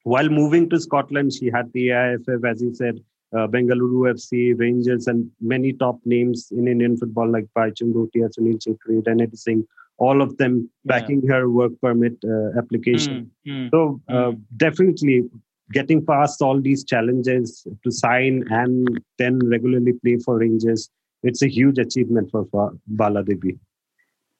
while 0.03 0.29
moving 0.29 0.69
to 0.71 0.81
Scotland, 0.81 1.33
she 1.35 1.51
had 1.57 1.73
the 1.73 1.85
AIFF, 1.91 2.45
as 2.53 2.61
you 2.63 2.75
said, 2.75 2.99
uh, 3.35 3.47
Bengaluru 3.49 4.11
FC, 4.15 4.59
Rangers, 4.59 5.07
and 5.07 5.31
many 5.41 5.73
top 5.73 5.99
names 6.05 6.49
in 6.53 6.69
Indian 6.69 6.97
football 6.97 7.31
like 7.31 7.47
Baichung 7.57 7.93
Bhutia, 7.93 8.29
Sunil 8.37 8.59
Chhetri, 8.65 9.05
Ranjit 9.07 9.37
Singh, 9.37 9.67
all 9.99 10.23
of 10.23 10.37
them 10.39 10.71
Yeah. 10.85 10.93
backing 10.93 11.27
her 11.29 11.49
work 11.49 11.73
permit 11.81 12.15
uh, 12.25 12.59
application. 12.59 13.31
Mm, 13.47 13.53
mm. 13.53 13.71
So 13.71 14.01
uh, 14.09 14.31
Mm. 14.33 14.41
definitely 14.57 15.29
getting 15.73 16.05
past 16.05 16.43
all 16.43 16.61
these 16.61 16.85
challenges 16.85 17.67
to 17.83 17.91
sign 17.91 18.45
and 18.51 19.01
then 19.19 19.39
regularly 19.49 19.93
play 19.95 20.17
for 20.19 20.39
Rangers, 20.39 20.91
it's 21.23 21.43
a 21.43 21.49
huge 21.49 21.79
achievement 21.79 22.31
for, 22.31 22.45
for 22.51 22.73
Bala 22.87 23.25
Devi. 23.25 23.59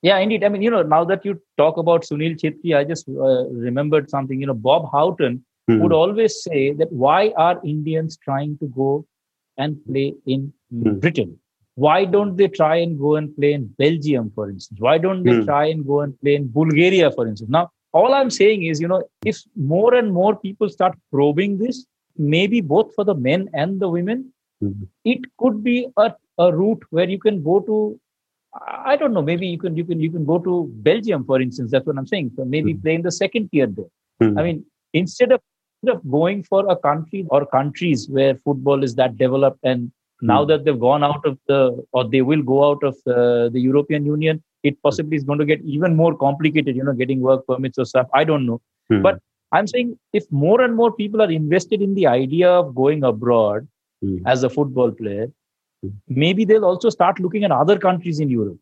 Yeah, 0.03 0.19
indeed. 0.19 0.45
I 0.45 0.49
mean, 0.51 0.61
you 0.61 0.71
know, 0.71 0.83
now 0.83 1.03
that 1.05 1.25
you 1.25 1.41
talk 1.57 1.79
about 1.79 2.03
Sunil 2.05 2.39
Chhetri, 2.41 2.77
I 2.77 2.85
just 2.85 3.09
uh, 3.09 3.49
remembered 3.49 4.11
something. 4.11 4.39
You 4.39 4.47
know, 4.49 4.55
Bob 4.55 4.91
Houghton 4.93 5.43
Hmm. 5.69 5.79
would 5.81 5.93
always 5.93 6.43
say 6.43 6.73
that 6.81 6.93
why 6.93 7.33
are 7.37 7.61
Indians 7.65 8.17
trying 8.19 8.59
to 8.59 8.67
go 8.67 9.07
and 9.57 9.77
play 9.87 10.15
in 10.27 10.53
Hmm. 10.71 10.99
Britain? 11.05 11.31
Why 11.85 12.05
don't 12.05 12.37
they 12.41 12.49
try 12.49 12.75
and 12.77 12.99
go 12.99 13.17
and 13.17 13.35
play 13.37 13.53
in 13.59 13.63
Belgium, 13.79 14.31
for 14.35 14.49
instance? 14.51 14.81
Why 14.87 14.97
don't 14.99 15.23
they 15.29 15.37
Hmm. 15.37 15.47
try 15.51 15.65
and 15.75 15.87
go 15.93 16.01
and 16.05 16.19
play 16.21 16.35
in 16.41 16.45
Bulgaria, 16.59 17.11
for 17.17 17.27
instance? 17.31 17.51
Now, 17.59 17.65
all 17.93 18.13
I'm 18.19 18.31
saying 18.41 18.65
is, 18.71 18.81
you 18.85 18.89
know, 18.93 19.03
if 19.33 19.41
more 19.57 19.95
and 19.95 20.13
more 20.21 20.35
people 20.47 20.69
start 20.77 20.95
probing 21.17 21.59
this, 21.65 21.87
maybe 22.37 22.61
both 22.75 22.95
for 22.95 23.05
the 23.11 23.15
men 23.29 23.49
and 23.65 23.81
the 23.85 23.91
women, 23.97 24.21
Hmm. 24.61 24.73
it 25.05 25.23
could 25.43 25.57
be 25.69 25.77
a, 26.05 26.09
a 26.39 26.53
route 26.61 26.85
where 26.91 27.09
you 27.15 27.19
can 27.27 27.43
go 27.51 27.61
to 27.71 27.77
I 28.93 28.95
don't 28.97 29.13
know. 29.13 29.23
Maybe 29.23 29.47
you 29.53 29.59
can 29.59 29.77
you 29.77 29.85
can 29.85 30.01
you 30.01 30.11
can 30.17 30.25
go 30.25 30.39
to 30.39 30.53
Belgium, 30.89 31.25
for 31.31 31.41
instance. 31.45 31.71
That's 31.73 31.87
what 31.89 31.99
I'm 32.01 32.07
saying. 32.07 32.29
So 32.37 32.45
maybe 32.45 32.75
play 32.85 32.95
in 32.99 33.03
the 33.07 33.11
second 33.11 33.49
tier 33.51 33.67
there. 33.79 33.91
Hmm. 34.21 34.39
I 34.39 34.43
mean, 34.47 34.59
instead 35.01 35.33
of 35.37 35.41
of 35.89 36.01
going 36.11 36.43
for 36.45 36.61
a 36.71 36.77
country 36.77 37.27
or 37.31 37.45
countries 37.47 38.09
where 38.09 38.35
football 38.45 38.83
is 38.83 38.95
that 38.97 39.17
developed, 39.19 39.61
and 39.63 39.91
now 40.23 40.43
Hmm. 40.43 40.49
that 40.49 40.65
they've 40.65 40.81
gone 40.81 41.05
out 41.05 41.25
of 41.27 41.39
the 41.49 41.59
or 41.93 42.05
they 42.09 42.23
will 42.23 42.43
go 42.43 42.65
out 42.71 42.83
of 42.83 42.97
the, 43.05 43.51
the 43.53 43.61
European 43.61 44.05
Union, 44.07 44.43
it 44.63 44.81
possibly 44.83 45.17
is 45.17 45.25
going 45.25 45.39
to 45.39 45.45
get 45.45 45.61
even 45.63 45.95
more 45.97 46.17
complicated. 46.17 46.77
You 46.77 46.85
know, 46.85 46.93
getting 46.93 47.21
work 47.21 47.47
permits 47.47 47.79
or 47.79 47.85
stuff. 47.85 48.09
I 48.15 48.25
don't 48.25 48.47
know. 48.47 48.61
Hmm. 48.91 49.03
But 49.03 49.21
I'm 49.53 49.67
saying 49.67 49.99
if 50.13 50.25
more 50.31 50.61
and 50.63 50.75
more 50.75 50.93
people 50.93 51.21
are 51.23 51.31
invested 51.31 51.83
in 51.83 51.95
the 51.95 52.07
idea 52.07 52.51
of 52.51 52.75
going 52.75 53.05
abroad 53.05 53.67
Hmm. 54.03 54.19
as 54.27 54.45
a 54.45 54.51
football 54.51 54.91
player, 55.03 55.27
Hmm. 55.83 55.91
maybe 56.09 56.45
they'll 56.45 56.65
also 56.73 56.89
start 56.99 57.21
looking 57.21 57.45
at 57.45 57.53
other 57.53 57.79
countries 57.79 58.21
in 58.21 58.31
Europe, 58.31 58.59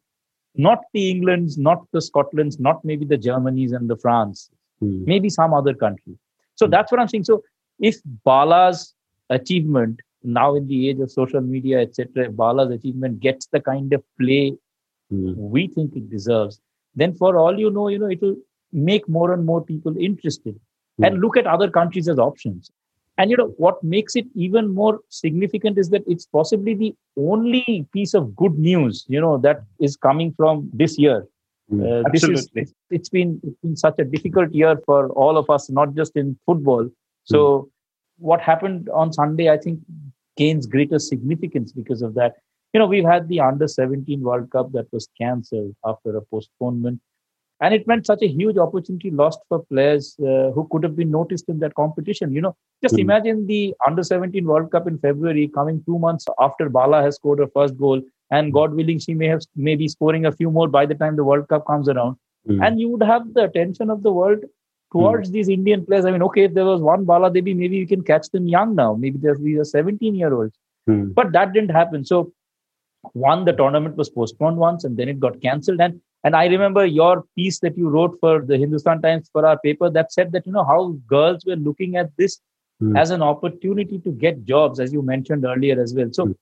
not 0.57 0.81
the 0.93 1.05
Englands, 1.11 1.57
not 1.69 1.87
the 1.93 2.01
Scotlands, 2.09 2.59
not 2.61 2.85
maybe 2.85 3.05
the 3.15 3.19
Germanys 3.29 3.73
and 3.79 3.89
the 3.95 3.97
France, 4.05 4.51
Hmm. 4.81 5.05
maybe 5.13 5.29
some 5.39 5.55
other 5.61 5.75
country. 5.87 6.15
So 6.63 6.69
that's 6.69 6.93
what 6.93 7.01
I'm 7.01 7.09
saying. 7.09 7.25
So 7.25 7.43
if 7.79 8.01
Bala's 8.25 8.95
achievement 9.31 10.01
now 10.23 10.55
in 10.55 10.67
the 10.69 10.89
age 10.89 11.01
of 11.01 11.11
social 11.11 11.41
media, 11.41 11.81
etc., 11.81 12.31
Bala's 12.31 12.71
achievement 12.71 13.21
gets 13.21 13.47
the 13.47 13.61
kind 13.61 13.93
of 13.93 14.03
play 14.21 14.57
Hmm. 15.13 15.33
we 15.37 15.67
think 15.67 15.95
it 15.95 16.09
deserves, 16.09 16.61
then 16.95 17.15
for 17.15 17.37
all 17.37 17.59
you 17.59 17.71
know, 17.71 17.89
you 17.89 17.99
know, 17.99 18.11
it'll 18.11 18.37
make 18.73 19.07
more 19.09 19.33
and 19.33 19.45
more 19.45 19.63
people 19.63 19.95
interested 19.99 20.59
and 21.03 21.21
look 21.21 21.37
at 21.37 21.47
other 21.47 21.71
countries 21.71 22.09
as 22.09 22.19
options. 22.19 22.71
And 23.19 23.31
you 23.31 23.37
know 23.37 23.49
what 23.59 23.83
makes 23.85 24.17
it 24.17 24.27
even 24.35 24.73
more 24.73 25.01
significant 25.11 25.77
is 25.77 25.91
that 25.91 26.03
it's 26.07 26.25
possibly 26.25 26.75
the 26.75 26.95
only 27.19 27.87
piece 27.93 28.15
of 28.15 28.35
good 28.35 28.59
news, 28.59 29.05
you 29.09 29.21
know, 29.21 29.37
that 29.39 29.63
is 29.79 29.97
coming 29.97 30.33
from 30.33 30.71
this 30.73 30.99
year. 30.99 31.27
Uh, 31.71 32.03
this 32.13 32.23
is 32.25 32.31
Absolutely. 32.31 32.63
it's- 32.63 33.09
been 33.09 33.41
it's 33.43 33.59
been 33.63 33.77
such 33.77 33.99
a 33.99 34.05
difficult 34.05 34.53
year 34.53 34.77
for 34.85 35.09
all 35.11 35.37
of 35.37 35.49
us, 35.49 35.71
not 35.71 35.95
just 35.95 36.17
in 36.17 36.37
football. 36.47 36.89
So 37.25 37.69
what 38.19 38.41
happened 38.41 38.89
on 38.91 39.13
Sunday, 39.13 39.49
I 39.51 39.57
think, 39.59 39.81
gains 40.37 40.67
greater 40.67 40.99
significance 40.99 41.73
because 41.73 42.03
of 42.03 42.15
that. 42.15 42.35
You 42.73 42.81
know, 42.81 42.87
we've 42.87 43.05
had 43.05 43.29
the 43.29 43.41
under 43.41 43.69
17 43.69 44.21
World 44.23 44.51
Cup 44.51 44.73
that 44.73 44.87
was 44.93 45.09
cancelled 45.21 45.75
after 45.85 46.17
a 46.17 46.23
postponement. 46.23 47.01
And 47.61 47.73
it 47.75 47.87
meant 47.87 48.07
such 48.07 48.23
a 48.23 48.27
huge 48.27 48.57
opportunity 48.59 49.11
lost 49.11 49.39
for 49.49 49.63
players 49.65 50.17
uh, 50.21 50.51
who 50.51 50.67
could 50.71 50.83
have 50.83 50.97
been 50.97 51.11
noticed 51.13 51.49
in 51.49 51.61
that 51.61 51.75
competition. 51.75 52.33
You 52.33 52.41
know, 52.41 52.57
just 52.83 52.97
Hmm. 52.97 53.03
imagine 53.03 53.47
the 53.47 53.75
under 53.87 54.03
17 54.03 54.47
World 54.47 54.71
Cup 54.73 54.89
in 54.89 54.99
February 54.99 55.47
coming 55.49 55.83
two 55.87 55.99
months 55.99 56.27
after 56.41 56.69
Bala 56.69 57.03
has 57.03 57.17
scored 57.17 57.39
her 57.39 57.47
first 57.55 57.77
goal. 57.79 58.03
And 58.39 58.53
God 58.53 58.75
willing, 58.81 58.99
she 58.99 59.15
may 59.15 59.29
have 59.29 59.43
maybe 59.69 59.87
scoring 59.95 60.27
a 60.27 60.33
few 60.33 60.51
more 60.51 60.69
by 60.77 60.85
the 60.87 60.95
time 61.03 61.17
the 61.17 61.25
World 61.31 61.49
Cup 61.55 61.67
comes 61.73 61.89
around 61.95 62.17
Hmm. 62.51 62.61
and 62.67 62.81
you 62.83 62.89
would 62.93 63.03
have 63.09 63.27
the 63.35 63.43
attention 63.49 63.91
of 63.95 64.03
the 64.05 64.13
world 64.19 64.45
towards 64.95 65.31
these 65.35 65.49
Indian 65.57 65.85
players. 65.87 66.05
I 66.07 66.11
mean, 66.15 66.23
okay, 66.29 66.45
if 66.47 66.55
there 66.55 66.65
was 66.71 66.81
one 66.87 67.05
Bala 67.11 67.29
Devi, 67.35 67.55
maybe 67.61 67.79
we 67.83 67.87
can 67.93 68.03
catch 68.09 68.31
them 68.37 68.49
young 68.55 68.75
now. 68.81 68.89
Maybe 69.03 69.19
there's 69.27 69.39
these 69.49 69.61
are 69.65 69.69
17 69.73 70.17
year 70.23 70.33
olds. 70.39 70.57
Hmm. 70.89 71.05
But 71.19 71.31
that 71.37 71.53
didn't 71.53 71.71
happen. 71.81 72.05
So, 72.05 72.33
one, 73.13 73.45
the 73.45 73.53
tournament 73.53 73.97
was 73.97 74.11
postponed 74.11 74.57
once 74.57 74.85
and 74.85 74.97
then 74.97 75.09
it 75.09 75.21
got 75.21 75.41
cancelled. 75.41 75.81
And 75.81 76.01
and 76.25 76.37
I 76.37 76.47
remember 76.47 76.85
your 76.87 77.25
piece 77.37 77.59
that 77.61 77.77
you 77.77 77.89
wrote 77.89 78.17
for 78.21 78.35
the 78.51 78.57
Hindustan 78.57 79.03
Times 79.03 79.29
for 79.33 79.45
our 79.45 79.59
paper 79.59 79.91
that 79.91 80.13
said 80.13 80.31
that, 80.33 80.47
you 80.47 80.53
know, 80.53 80.65
how 80.65 80.97
girls 81.15 81.45
were 81.45 81.57
looking 81.57 81.97
at 81.97 82.11
this 82.17 82.41
Hmm. 82.81 82.97
as 82.97 83.11
an 83.11 83.23
opportunity 83.23 83.99
to 84.01 84.11
get 84.27 84.45
jobs, 84.45 84.81
as 84.81 84.93
you 84.93 85.03
mentioned 85.03 85.45
earlier 85.45 85.81
as 85.81 85.95
well. 85.95 86.11
So, 86.13 86.27
Hmm. 86.27 86.33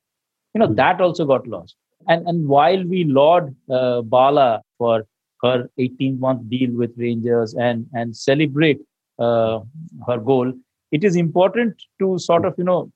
you 0.55 0.59
know, 0.61 0.69
Hmm. 0.69 0.75
that 0.83 1.01
also 1.01 1.25
got 1.33 1.47
lost. 1.47 1.77
And 2.09 2.27
and 2.27 2.49
while 2.49 2.85
we 2.85 3.05
laud 3.05 3.55
uh, 3.71 4.03
Bala 4.03 4.63
for 4.79 5.05
her 5.43 5.69
18 5.79 6.19
month 6.21 6.49
deal 6.49 6.71
with 6.73 6.93
Rangers 6.97 7.55
and 7.55 7.87
and 7.93 8.17
celebrate 8.17 8.81
uh, 9.19 9.61
her 10.07 10.19
goal, 10.19 10.53
it 10.93 11.05
is 11.05 11.17
important 11.17 11.75
to 11.99 12.19
sort 12.19 12.45
of 12.45 12.55
you 12.59 12.65
know 12.65 12.91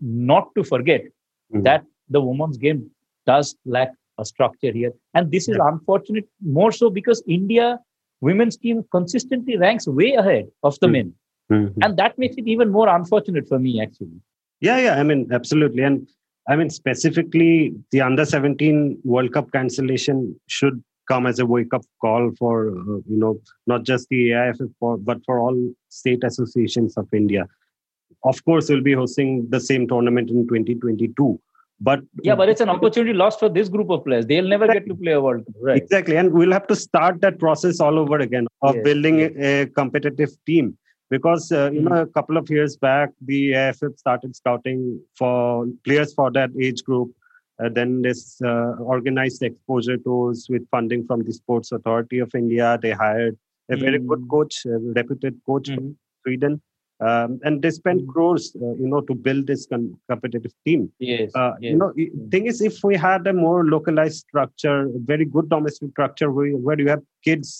not 0.00 0.48
to 0.56 0.64
forget 0.64 1.02
Hmm. 1.52 1.62
that 1.62 1.84
the 2.10 2.20
women's 2.20 2.56
game 2.56 2.90
does 3.24 3.54
lack 3.64 3.90
a 4.18 4.24
structure 4.24 4.72
here, 4.72 4.90
and 5.14 5.30
this 5.30 5.48
is 5.48 5.56
unfortunate 5.62 6.26
more 6.42 6.72
so 6.72 6.90
because 6.90 7.22
India 7.28 7.78
women's 8.20 8.56
team 8.56 8.82
consistently 8.90 9.56
ranks 9.56 9.86
way 9.86 10.14
ahead 10.14 10.48
of 10.64 10.76
the 10.80 10.88
Hmm. 10.88 10.92
men, 10.96 11.14
Hmm. 11.50 11.66
and 11.82 11.96
that 11.98 12.18
makes 12.18 12.36
it 12.36 12.48
even 12.48 12.70
more 12.70 12.88
unfortunate 12.88 13.46
for 13.46 13.60
me 13.60 13.80
actually. 13.80 14.18
Yeah, 14.60 14.78
yeah. 14.86 14.94
I 14.98 15.04
mean, 15.04 15.28
absolutely. 15.30 15.84
And 15.84 16.08
I 16.48 16.56
mean, 16.56 16.70
specifically, 16.70 17.74
the 17.90 18.00
under 18.00 18.24
17 18.24 19.00
World 19.04 19.32
Cup 19.32 19.50
cancellation 19.52 20.38
should 20.46 20.82
come 21.08 21.26
as 21.26 21.38
a 21.38 21.46
wake 21.46 21.72
up 21.72 21.82
call 22.00 22.32
for, 22.38 22.70
uh, 22.70 23.00
you 23.08 23.18
know, 23.18 23.40
not 23.66 23.84
just 23.84 24.08
the 24.10 24.30
AIFF, 24.30 24.56
for, 24.78 24.96
but 24.98 25.18
for 25.24 25.38
all 25.38 25.56
state 25.88 26.22
associations 26.24 26.96
of 26.96 27.08
India. 27.12 27.46
Of 28.24 28.44
course, 28.44 28.68
we'll 28.68 28.82
be 28.82 28.92
hosting 28.92 29.48
the 29.50 29.60
same 29.60 29.86
tournament 29.86 30.30
in 30.30 30.46
2022. 30.48 31.40
But 31.80 32.00
Yeah, 32.22 32.34
but 32.34 32.48
it's 32.48 32.60
an 32.60 32.70
opportunity 32.70 33.12
lost 33.12 33.38
for 33.38 33.48
this 33.48 33.68
group 33.68 33.90
of 33.90 34.04
players. 34.04 34.26
They'll 34.26 34.48
never 34.48 34.66
get 34.66 34.86
to 34.88 34.94
play 34.94 35.12
a 35.12 35.20
World 35.20 35.44
Cup, 35.44 35.54
right? 35.60 35.82
Exactly. 35.82 36.16
And 36.16 36.32
we'll 36.32 36.52
have 36.52 36.66
to 36.68 36.76
start 36.76 37.20
that 37.20 37.38
process 37.38 37.80
all 37.80 37.98
over 37.98 38.18
again 38.18 38.46
of 38.62 38.76
Yes, 38.76 38.84
building 38.84 39.18
yes. 39.18 39.32
a 39.36 39.66
competitive 39.66 40.30
team. 40.46 40.76
Because, 41.10 41.52
uh, 41.52 41.70
you 41.72 41.80
Mm. 41.80 41.84
know, 41.88 42.00
a 42.02 42.06
couple 42.06 42.36
of 42.36 42.50
years 42.50 42.76
back, 42.76 43.10
the 43.20 43.52
AFF 43.54 43.96
started 43.96 44.34
scouting 44.34 45.00
for 45.18 45.66
players 45.84 46.12
for 46.14 46.30
that 46.32 46.50
age 46.60 46.82
group. 46.84 47.12
Uh, 47.58 47.68
then 47.70 48.02
this 48.02 48.40
uh, 48.42 48.72
organized 48.94 49.42
exposure 49.42 49.96
tours 49.96 50.46
with 50.50 50.68
funding 50.70 51.06
from 51.06 51.22
the 51.22 51.32
Sports 51.32 51.72
Authority 51.72 52.18
of 52.18 52.34
India. 52.34 52.78
They 52.82 52.90
hired 52.90 53.36
a 53.70 53.76
very 53.76 53.98
good 53.98 54.22
Mm. 54.22 54.28
coach, 54.30 54.66
a 54.66 54.78
reputed 54.98 55.34
coach 55.46 55.68
from 55.74 55.84
Mhm. 55.84 55.96
Sweden. 56.24 56.60
Um, 56.98 57.38
and 57.44 57.60
they 57.62 57.70
spent 57.70 58.02
Mm. 58.02 58.08
crores, 58.12 58.44
uh, 58.56 58.74
you 58.82 58.88
know, 58.88 59.00
to 59.08 59.14
build 59.14 59.46
this 59.46 59.66
competitive 60.10 60.52
team 60.66 60.90
Yes. 60.98 61.30
uh, 61.34 61.52
yes. 61.60 61.70
you 61.72 61.76
know 61.80 61.88
i- 62.02 62.10
thing 62.34 62.46
is 62.52 62.60
if 62.68 62.76
we 62.88 62.94
had 62.96 63.26
a 63.26 63.34
more 63.34 63.58
localized 63.74 64.20
structure 64.28 64.78
a 64.98 65.00
very 65.10 65.26
good 65.34 65.48
domestic 65.54 65.90
structure 65.90 66.30
where, 66.36 66.56
where 66.66 66.78
you 66.82 66.88
have 66.94 67.02
kids 67.26 67.50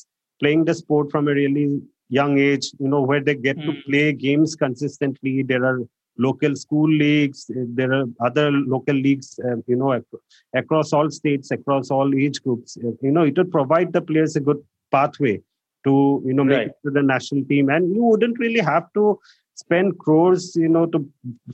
playing 0.40 0.64
the 0.68 0.74
sport 0.82 1.10
from 1.12 1.28
a 1.28 1.34
really 1.42 1.66
young 2.08 2.38
age 2.38 2.66
you 2.78 2.88
know 2.88 3.02
where 3.02 3.22
they 3.22 3.34
get 3.34 3.56
to 3.66 3.72
Mm. 3.72 3.84
play 3.88 4.12
games 4.12 4.54
consistently 4.56 5.42
there 5.42 5.64
are 5.64 5.80
local 6.18 6.56
school 6.56 6.88
leagues. 6.90 7.50
There 7.78 7.92
are 7.92 8.04
other 8.25 8.50
local 8.50 8.94
leagues, 8.94 9.38
uh, 9.44 9.56
you 9.66 9.76
know, 9.76 9.92
ac- 9.92 10.04
across 10.54 10.94
all 10.94 11.10
states, 11.10 11.50
across 11.50 11.90
all 11.90 12.14
age 12.14 12.42
groups. 12.42 12.78
Uh, 12.82 12.92
you 13.02 13.10
know, 13.10 13.25
it 13.25 13.36
would 13.36 13.50
provide 13.50 13.92
the 13.92 14.00
players 14.00 14.34
a 14.34 14.40
good 14.40 14.56
pathway 14.90 15.42
to, 15.84 16.22
you 16.26 16.32
know, 16.32 16.42
make 16.44 16.56
Right. 16.58 16.66
it 16.68 16.76
to 16.86 16.90
the 16.90 17.02
national 17.02 17.44
team. 17.44 17.68
And 17.68 17.94
you 17.94 18.02
wouldn't 18.02 18.38
really 18.38 18.60
have 18.60 18.90
to 18.94 19.18
spend 19.56 19.98
crores, 19.98 20.54
you 20.54 20.68
know, 20.68 20.86
to 20.86 21.08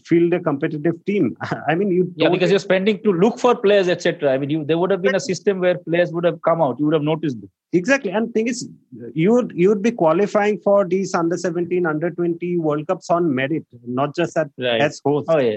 field 0.04 0.35
a 0.35 0.40
competitive 0.40 1.02
team. 1.06 1.37
I 1.68 1.75
mean, 1.75 1.90
you 1.90 2.12
Yeah, 2.16 2.28
because 2.28 2.50
you're 2.50 2.59
spending 2.59 3.02
to 3.04 3.12
look 3.12 3.38
for 3.38 3.54
players, 3.54 3.88
etc. 3.88 4.32
I 4.32 4.38
mean, 4.38 4.50
you, 4.50 4.64
there 4.64 4.76
would 4.76 4.90
have 4.90 5.02
been 5.02 5.14
a 5.14 5.21
system 5.21 5.61
where 5.61 5.78
players 5.78 6.12
would 6.12 6.25
have 6.25 6.40
come 6.42 6.61
out. 6.61 6.78
You 6.78 6.87
would 6.87 6.94
have 6.94 7.02
noticed 7.02 7.40
them. 7.40 7.50
Exactly, 7.73 8.11
and 8.11 8.35
thing 8.35 8.49
is, 8.49 8.68
you 9.14 9.32
would 9.32 9.52
you 9.54 9.68
would 9.71 9.82
be 9.82 9.92
qualifying 9.92 10.59
for 10.61 10.85
these 10.85 11.14
under 11.14 11.38
seventeen, 11.38 11.87
under 11.87 12.11
twenty 12.11 12.59
World 12.59 12.87
Cups 12.87 13.09
on 13.09 13.35
merit, 13.35 13.64
not 13.87 14.14
just 14.14 14.37
at, 14.37 14.50
Right. 14.59 14.82
as 14.82 15.00
hosts. 15.04 15.30
Oh, 15.32 15.38
yeah. 15.38 15.56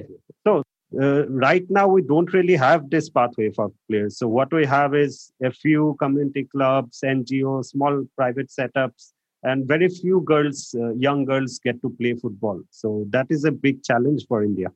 Uh, 1.01 1.27
right 1.27 1.65
now, 1.69 1.87
we 1.87 2.01
don't 2.01 2.31
really 2.31 2.55
have 2.55 2.89
this 2.89 3.09
pathway 3.09 3.51
for 3.51 3.71
players. 3.89 4.17
So 4.17 4.27
what 4.27 4.53
we 4.53 4.65
have 4.65 4.95
is 4.95 5.31
a 5.43 5.51
few 5.51 5.97
community 5.99 6.45
clubs, 6.45 7.01
NGOs, 7.03 7.65
small 7.65 8.05
private 8.15 8.49
setups, 8.49 9.11
and 9.51 9.67
very 9.73 9.87
few 9.89 10.21
girls, 10.31 10.59
uh, 10.83 10.91
young 11.07 11.19
girls, 11.29 11.59
get 11.67 11.81
to 11.83 11.89
play 11.99 12.13
football. 12.23 12.61
So 12.81 13.05
that 13.15 13.27
is 13.35 13.45
a 13.45 13.51
big 13.65 13.83
challenge 13.89 14.25
for 14.29 14.43
India. 14.43 14.69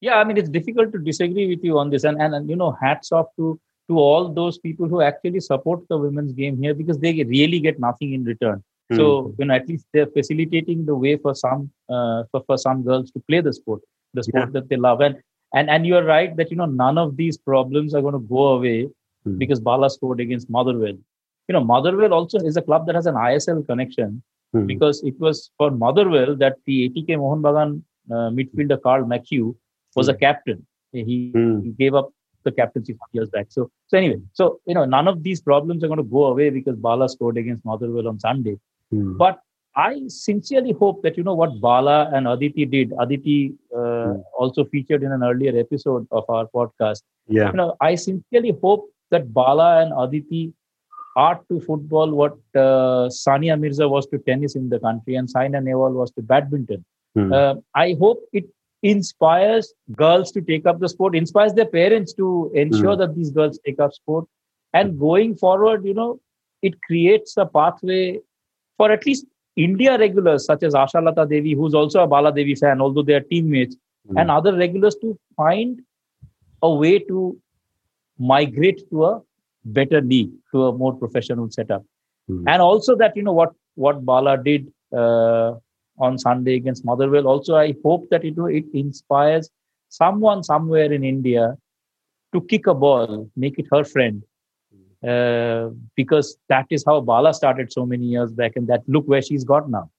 Yeah, 0.00 0.16
I 0.20 0.24
mean, 0.24 0.36
it's 0.36 0.48
difficult 0.58 0.92
to 0.94 0.98
disagree 0.98 1.46
with 1.52 1.62
you 1.68 1.78
on 1.78 1.90
this. 1.90 2.04
And, 2.04 2.20
and, 2.20 2.34
and 2.34 2.50
you 2.50 2.56
know, 2.62 2.72
hats 2.80 3.12
off 3.12 3.28
to, 3.38 3.58
to 3.88 3.98
all 3.98 4.28
those 4.40 4.58
people 4.58 4.88
who 4.88 5.00
actually 5.00 5.40
support 5.40 5.80
the 5.88 5.98
women's 6.06 6.32
game 6.32 6.56
here 6.62 6.74
because 6.74 6.98
they 6.98 7.12
really 7.24 7.60
get 7.60 7.78
nothing 7.88 8.12
in 8.12 8.24
return. 8.24 8.62
So, 8.92 9.34
you 9.38 9.46
know, 9.46 9.54
at 9.54 9.66
least 9.68 9.86
they're 9.94 10.08
facilitating 10.18 10.84
the 10.84 10.94
way 10.94 11.16
for 11.16 11.34
some, 11.34 11.70
uh, 11.88 12.24
for, 12.30 12.42
for 12.46 12.58
some 12.58 12.82
girls 12.82 13.10
to 13.12 13.20
play 13.28 13.40
the 13.40 13.52
sport, 13.52 13.80
the 14.12 14.22
sport 14.24 14.48
Yeah. 14.48 14.52
that 14.60 14.68
they 14.68 14.76
love. 14.76 15.00
And, 15.00 15.16
and, 15.54 15.70
and 15.70 15.86
you're 15.86 16.04
right 16.04 16.36
that, 16.36 16.50
you 16.50 16.58
know, 16.58 16.66
none 16.66 16.98
of 16.98 17.16
these 17.16 17.38
problems 17.38 17.94
are 17.94 18.02
going 18.02 18.18
to 18.20 18.26
go 18.36 18.48
away 18.58 18.88
Hmm. 19.24 19.38
because 19.38 19.60
Bala 19.60 19.88
scored 19.88 20.18
against 20.18 20.50
Motherwell. 20.50 20.98
You 21.48 21.54
know, 21.54 21.64
Motherwell 21.64 22.12
also 22.14 22.38
is 22.38 22.56
a 22.56 22.62
club 22.62 22.86
that 22.86 22.94
has 22.94 23.06
an 23.06 23.14
ISL 23.14 23.66
connection 23.66 24.22
Hmm. 24.54 24.66
because 24.66 25.02
it 25.02 25.18
was 25.18 25.50
for 25.56 25.70
Motherwell 25.70 26.36
that 26.36 26.56
the 26.66 26.74
ATK 26.86 27.16
Mohan 27.20 27.40
Bagan 27.44 27.70
uh, 28.10 28.28
midfielder 28.38 28.76
Carl 28.82 29.04
McHugh 29.12 29.54
was 29.96 30.08
a 30.08 30.14
captain. 30.14 30.66
He, 30.92 31.30
Hmm. 31.34 31.60
he 31.60 31.70
gave 31.70 31.94
up 31.94 32.10
the 32.44 32.52
captaincy 32.52 32.92
some 32.92 33.08
years 33.12 33.30
back. 33.30 33.46
So, 33.48 33.70
so 33.86 33.96
anyway, 33.96 34.20
so 34.34 34.60
you 34.66 34.74
know, 34.74 34.84
none 34.84 35.08
of 35.08 35.22
these 35.22 35.40
problems 35.40 35.82
are 35.82 35.88
going 35.88 36.04
to 36.04 36.10
go 36.18 36.24
away 36.26 36.50
because 36.50 36.76
Bala 36.76 37.08
scored 37.08 37.38
against 37.38 37.64
Motherwell 37.64 38.08
on 38.08 38.18
Sunday. 38.18 38.58
Hmm. 38.90 39.16
But 39.16 39.40
I 39.74 40.02
sincerely 40.08 40.72
hope 40.72 41.02
that 41.02 41.16
you 41.16 41.24
know 41.24 41.34
what 41.34 41.58
Bala 41.60 42.10
and 42.12 42.28
Aditi 42.28 42.66
did. 42.66 42.92
Aditi 43.00 43.54
uh, 43.74 43.90
Hmm. 44.12 44.18
also 44.38 44.64
featured 44.66 45.02
in 45.02 45.12
an 45.12 45.22
earlier 45.24 45.58
episode 45.58 46.06
of 46.10 46.24
our 46.28 46.46
podcast. 46.54 47.02
Yeah. 47.26 47.50
You 47.52 47.56
know, 47.56 47.74
I 47.80 47.94
sincerely 47.94 48.52
hope 48.60 48.90
that 49.10 49.32
Bala 49.32 49.68
and 49.82 49.92
Aditi 50.04 50.52
are 51.16 51.40
to 51.50 51.60
football 51.60 52.10
what 52.10 52.32
uh, 52.54 53.08
Sania 53.08 53.58
Mirza 53.58 53.88
was 53.88 54.06
to 54.08 54.18
tennis 54.18 54.54
in 54.56 54.68
the 54.68 54.78
country 54.80 55.14
and 55.16 55.28
Saina 55.28 55.60
Nehwal 55.60 55.92
was 55.92 56.10
to 56.12 56.22
badminton. 56.22 56.84
Hmm. 57.14 57.32
Uh, 57.32 57.54
I 57.74 57.96
hope 58.00 58.22
it 58.32 58.46
inspires 58.82 59.72
girls 59.96 60.32
to 60.32 60.40
take 60.40 60.66
up 60.66 60.80
the 60.80 60.88
sport, 60.88 61.14
inspires 61.14 61.52
their 61.54 61.66
parents 61.66 62.12
to 62.14 62.50
ensure 62.54 62.94
Hmm. 62.94 63.00
that 63.00 63.14
these 63.14 63.30
girls 63.30 63.58
take 63.66 63.78
up 63.80 63.92
sport. 63.92 64.26
And 64.72 64.98
going 64.98 65.36
forward, 65.36 65.84
you 65.84 65.94
know, 65.94 66.20
it 66.62 66.80
creates 66.82 67.36
a 67.36 67.44
pathway 67.46 68.20
for 68.78 68.90
at 68.90 69.04
least 69.06 69.26
India 69.56 69.98
regulars 69.98 70.46
such 70.46 70.62
as 70.62 70.74
Asha 70.74 71.02
Lata 71.04 71.26
Devi, 71.26 71.52
who's 71.52 71.74
also 71.74 72.02
a 72.02 72.06
Bala 72.06 72.32
Devi 72.32 72.54
fan, 72.54 72.80
although 72.80 73.02
they 73.02 73.14
are 73.14 73.20
teammates, 73.20 73.76
Hmm. 74.08 74.18
and 74.18 74.30
other 74.30 74.56
regulars 74.56 74.96
to 74.96 75.16
find 75.36 75.80
a 76.62 76.74
way 76.74 76.98
to 77.00 77.36
migrate 78.18 78.80
to 78.90 79.04
a 79.04 79.20
better 79.64 80.00
league, 80.00 80.30
to 80.50 80.64
a 80.64 80.72
more 80.72 80.94
professional 80.94 81.50
setup. 81.50 81.84
Hmm. 82.28 82.48
And 82.48 82.62
also 82.62 82.96
that, 82.96 83.16
you 83.16 83.22
know, 83.22 83.32
what, 83.32 83.52
what 83.74 84.04
Bala 84.04 84.42
did 84.42 84.72
uh, 84.94 85.54
on 85.98 86.18
Sunday 86.18 86.54
against 86.54 86.84
Motherwell, 86.84 87.26
also 87.26 87.56
I 87.56 87.74
hope 87.84 88.08
that, 88.10 88.24
you 88.24 88.34
know, 88.34 88.46
it 88.46 88.64
inspires 88.74 89.50
someone 89.88 90.42
somewhere 90.42 90.92
in 90.92 91.04
India 91.04 91.56
to 92.32 92.40
kick 92.40 92.66
a 92.66 92.74
ball, 92.74 93.30
make 93.36 93.58
it 93.58 93.66
her 93.70 93.84
friend. 93.84 94.22
Uh, 95.06 95.70
because 95.96 96.38
that 96.48 96.64
is 96.70 96.84
how 96.86 97.00
Bala 97.00 97.34
started 97.34 97.72
so 97.72 97.84
many 97.84 98.04
years 98.04 98.30
back, 98.32 98.52
and 98.54 98.68
that 98.68 98.82
look 98.86 99.04
where 99.08 99.20
she's 99.20 99.42
got 99.42 99.68
now. 99.68 99.90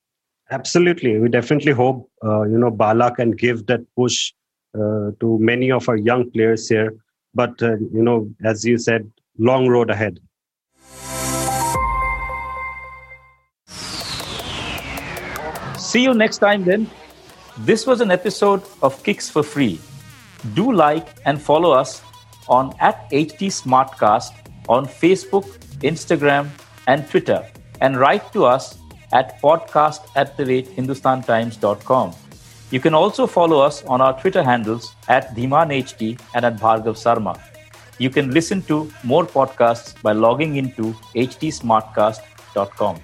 Absolutely. 0.49 1.19
We 1.19 1.27
definitely 1.27 1.73
hope, 1.73 2.09
uh, 2.23 2.43
you 2.43 2.57
know, 2.57 2.71
Bala 2.71 3.13
can 3.13 3.31
give 3.31 3.65
that 3.65 3.81
push 3.97 4.31
uh, 4.73 5.11
to 5.19 5.37
many 5.39 5.71
of 5.71 5.89
our 5.89 5.97
young 5.97 6.31
players 6.31 6.69
here. 6.69 6.95
But, 7.33 7.61
uh, 7.61 7.75
you 7.77 8.01
know, 8.01 8.29
as 8.45 8.63
you 8.63 8.77
said, 8.77 9.11
long 9.37 9.67
road 9.67 9.89
ahead. 9.89 10.19
See 15.77 16.01
you 16.01 16.13
next 16.13 16.39
time 16.39 16.63
then. 16.63 16.89
This 17.59 17.85
was 17.85 18.01
an 18.01 18.09
episode 18.09 18.63
of 18.81 19.03
Kicks 19.03 19.29
for 19.29 19.43
Free. 19.43 19.79
Do 20.55 20.71
like 20.71 21.07
and 21.25 21.39
follow 21.39 21.71
us 21.71 22.01
on 22.49 22.73
at 22.79 23.09
HT 23.11 23.51
Smartcast 23.61 24.31
on 24.67 24.85
Facebook, 24.85 25.45
Instagram, 25.81 26.49
and 26.87 27.07
Twitter. 27.09 27.47
And 27.81 27.99
write 27.99 28.33
to 28.33 28.45
us 28.45 28.77
at 29.13 29.39
podcast 29.41 30.01
at 30.15 30.35
the 30.35 30.45
rate 30.45 30.67
hindustantimes.com. 30.75 32.15
You 32.71 32.79
can 32.79 32.95
also 32.95 33.27
follow 33.27 33.59
us 33.59 33.83
on 33.83 34.01
our 34.01 34.19
Twitter 34.19 34.43
handles 34.43 34.95
at 35.07 35.35
DhimanHT 35.35 36.19
and 36.33 36.45
at 36.45 36.57
Bhargav 36.57 36.97
Sarma. 36.97 37.39
You 37.97 38.09
can 38.09 38.31
listen 38.31 38.61
to 38.63 38.91
more 39.03 39.25
podcasts 39.25 40.01
by 40.01 40.13
logging 40.13 40.55
into 40.55 40.93
htsmartcast.com. 41.15 42.99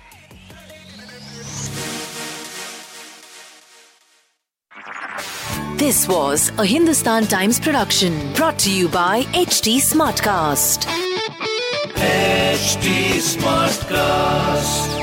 This 5.78 6.08
was 6.10 6.52
a 6.58 6.65
Hindustan 6.65 7.25
Times 7.25 7.58
production 7.58 8.34
brought 8.34 8.60
to 8.60 8.71
you 8.71 8.89
by 8.89 9.23
HT 9.32 9.78
Smartcast. 9.78 10.86
HT 11.95 13.19
Smartcast. 13.38 14.99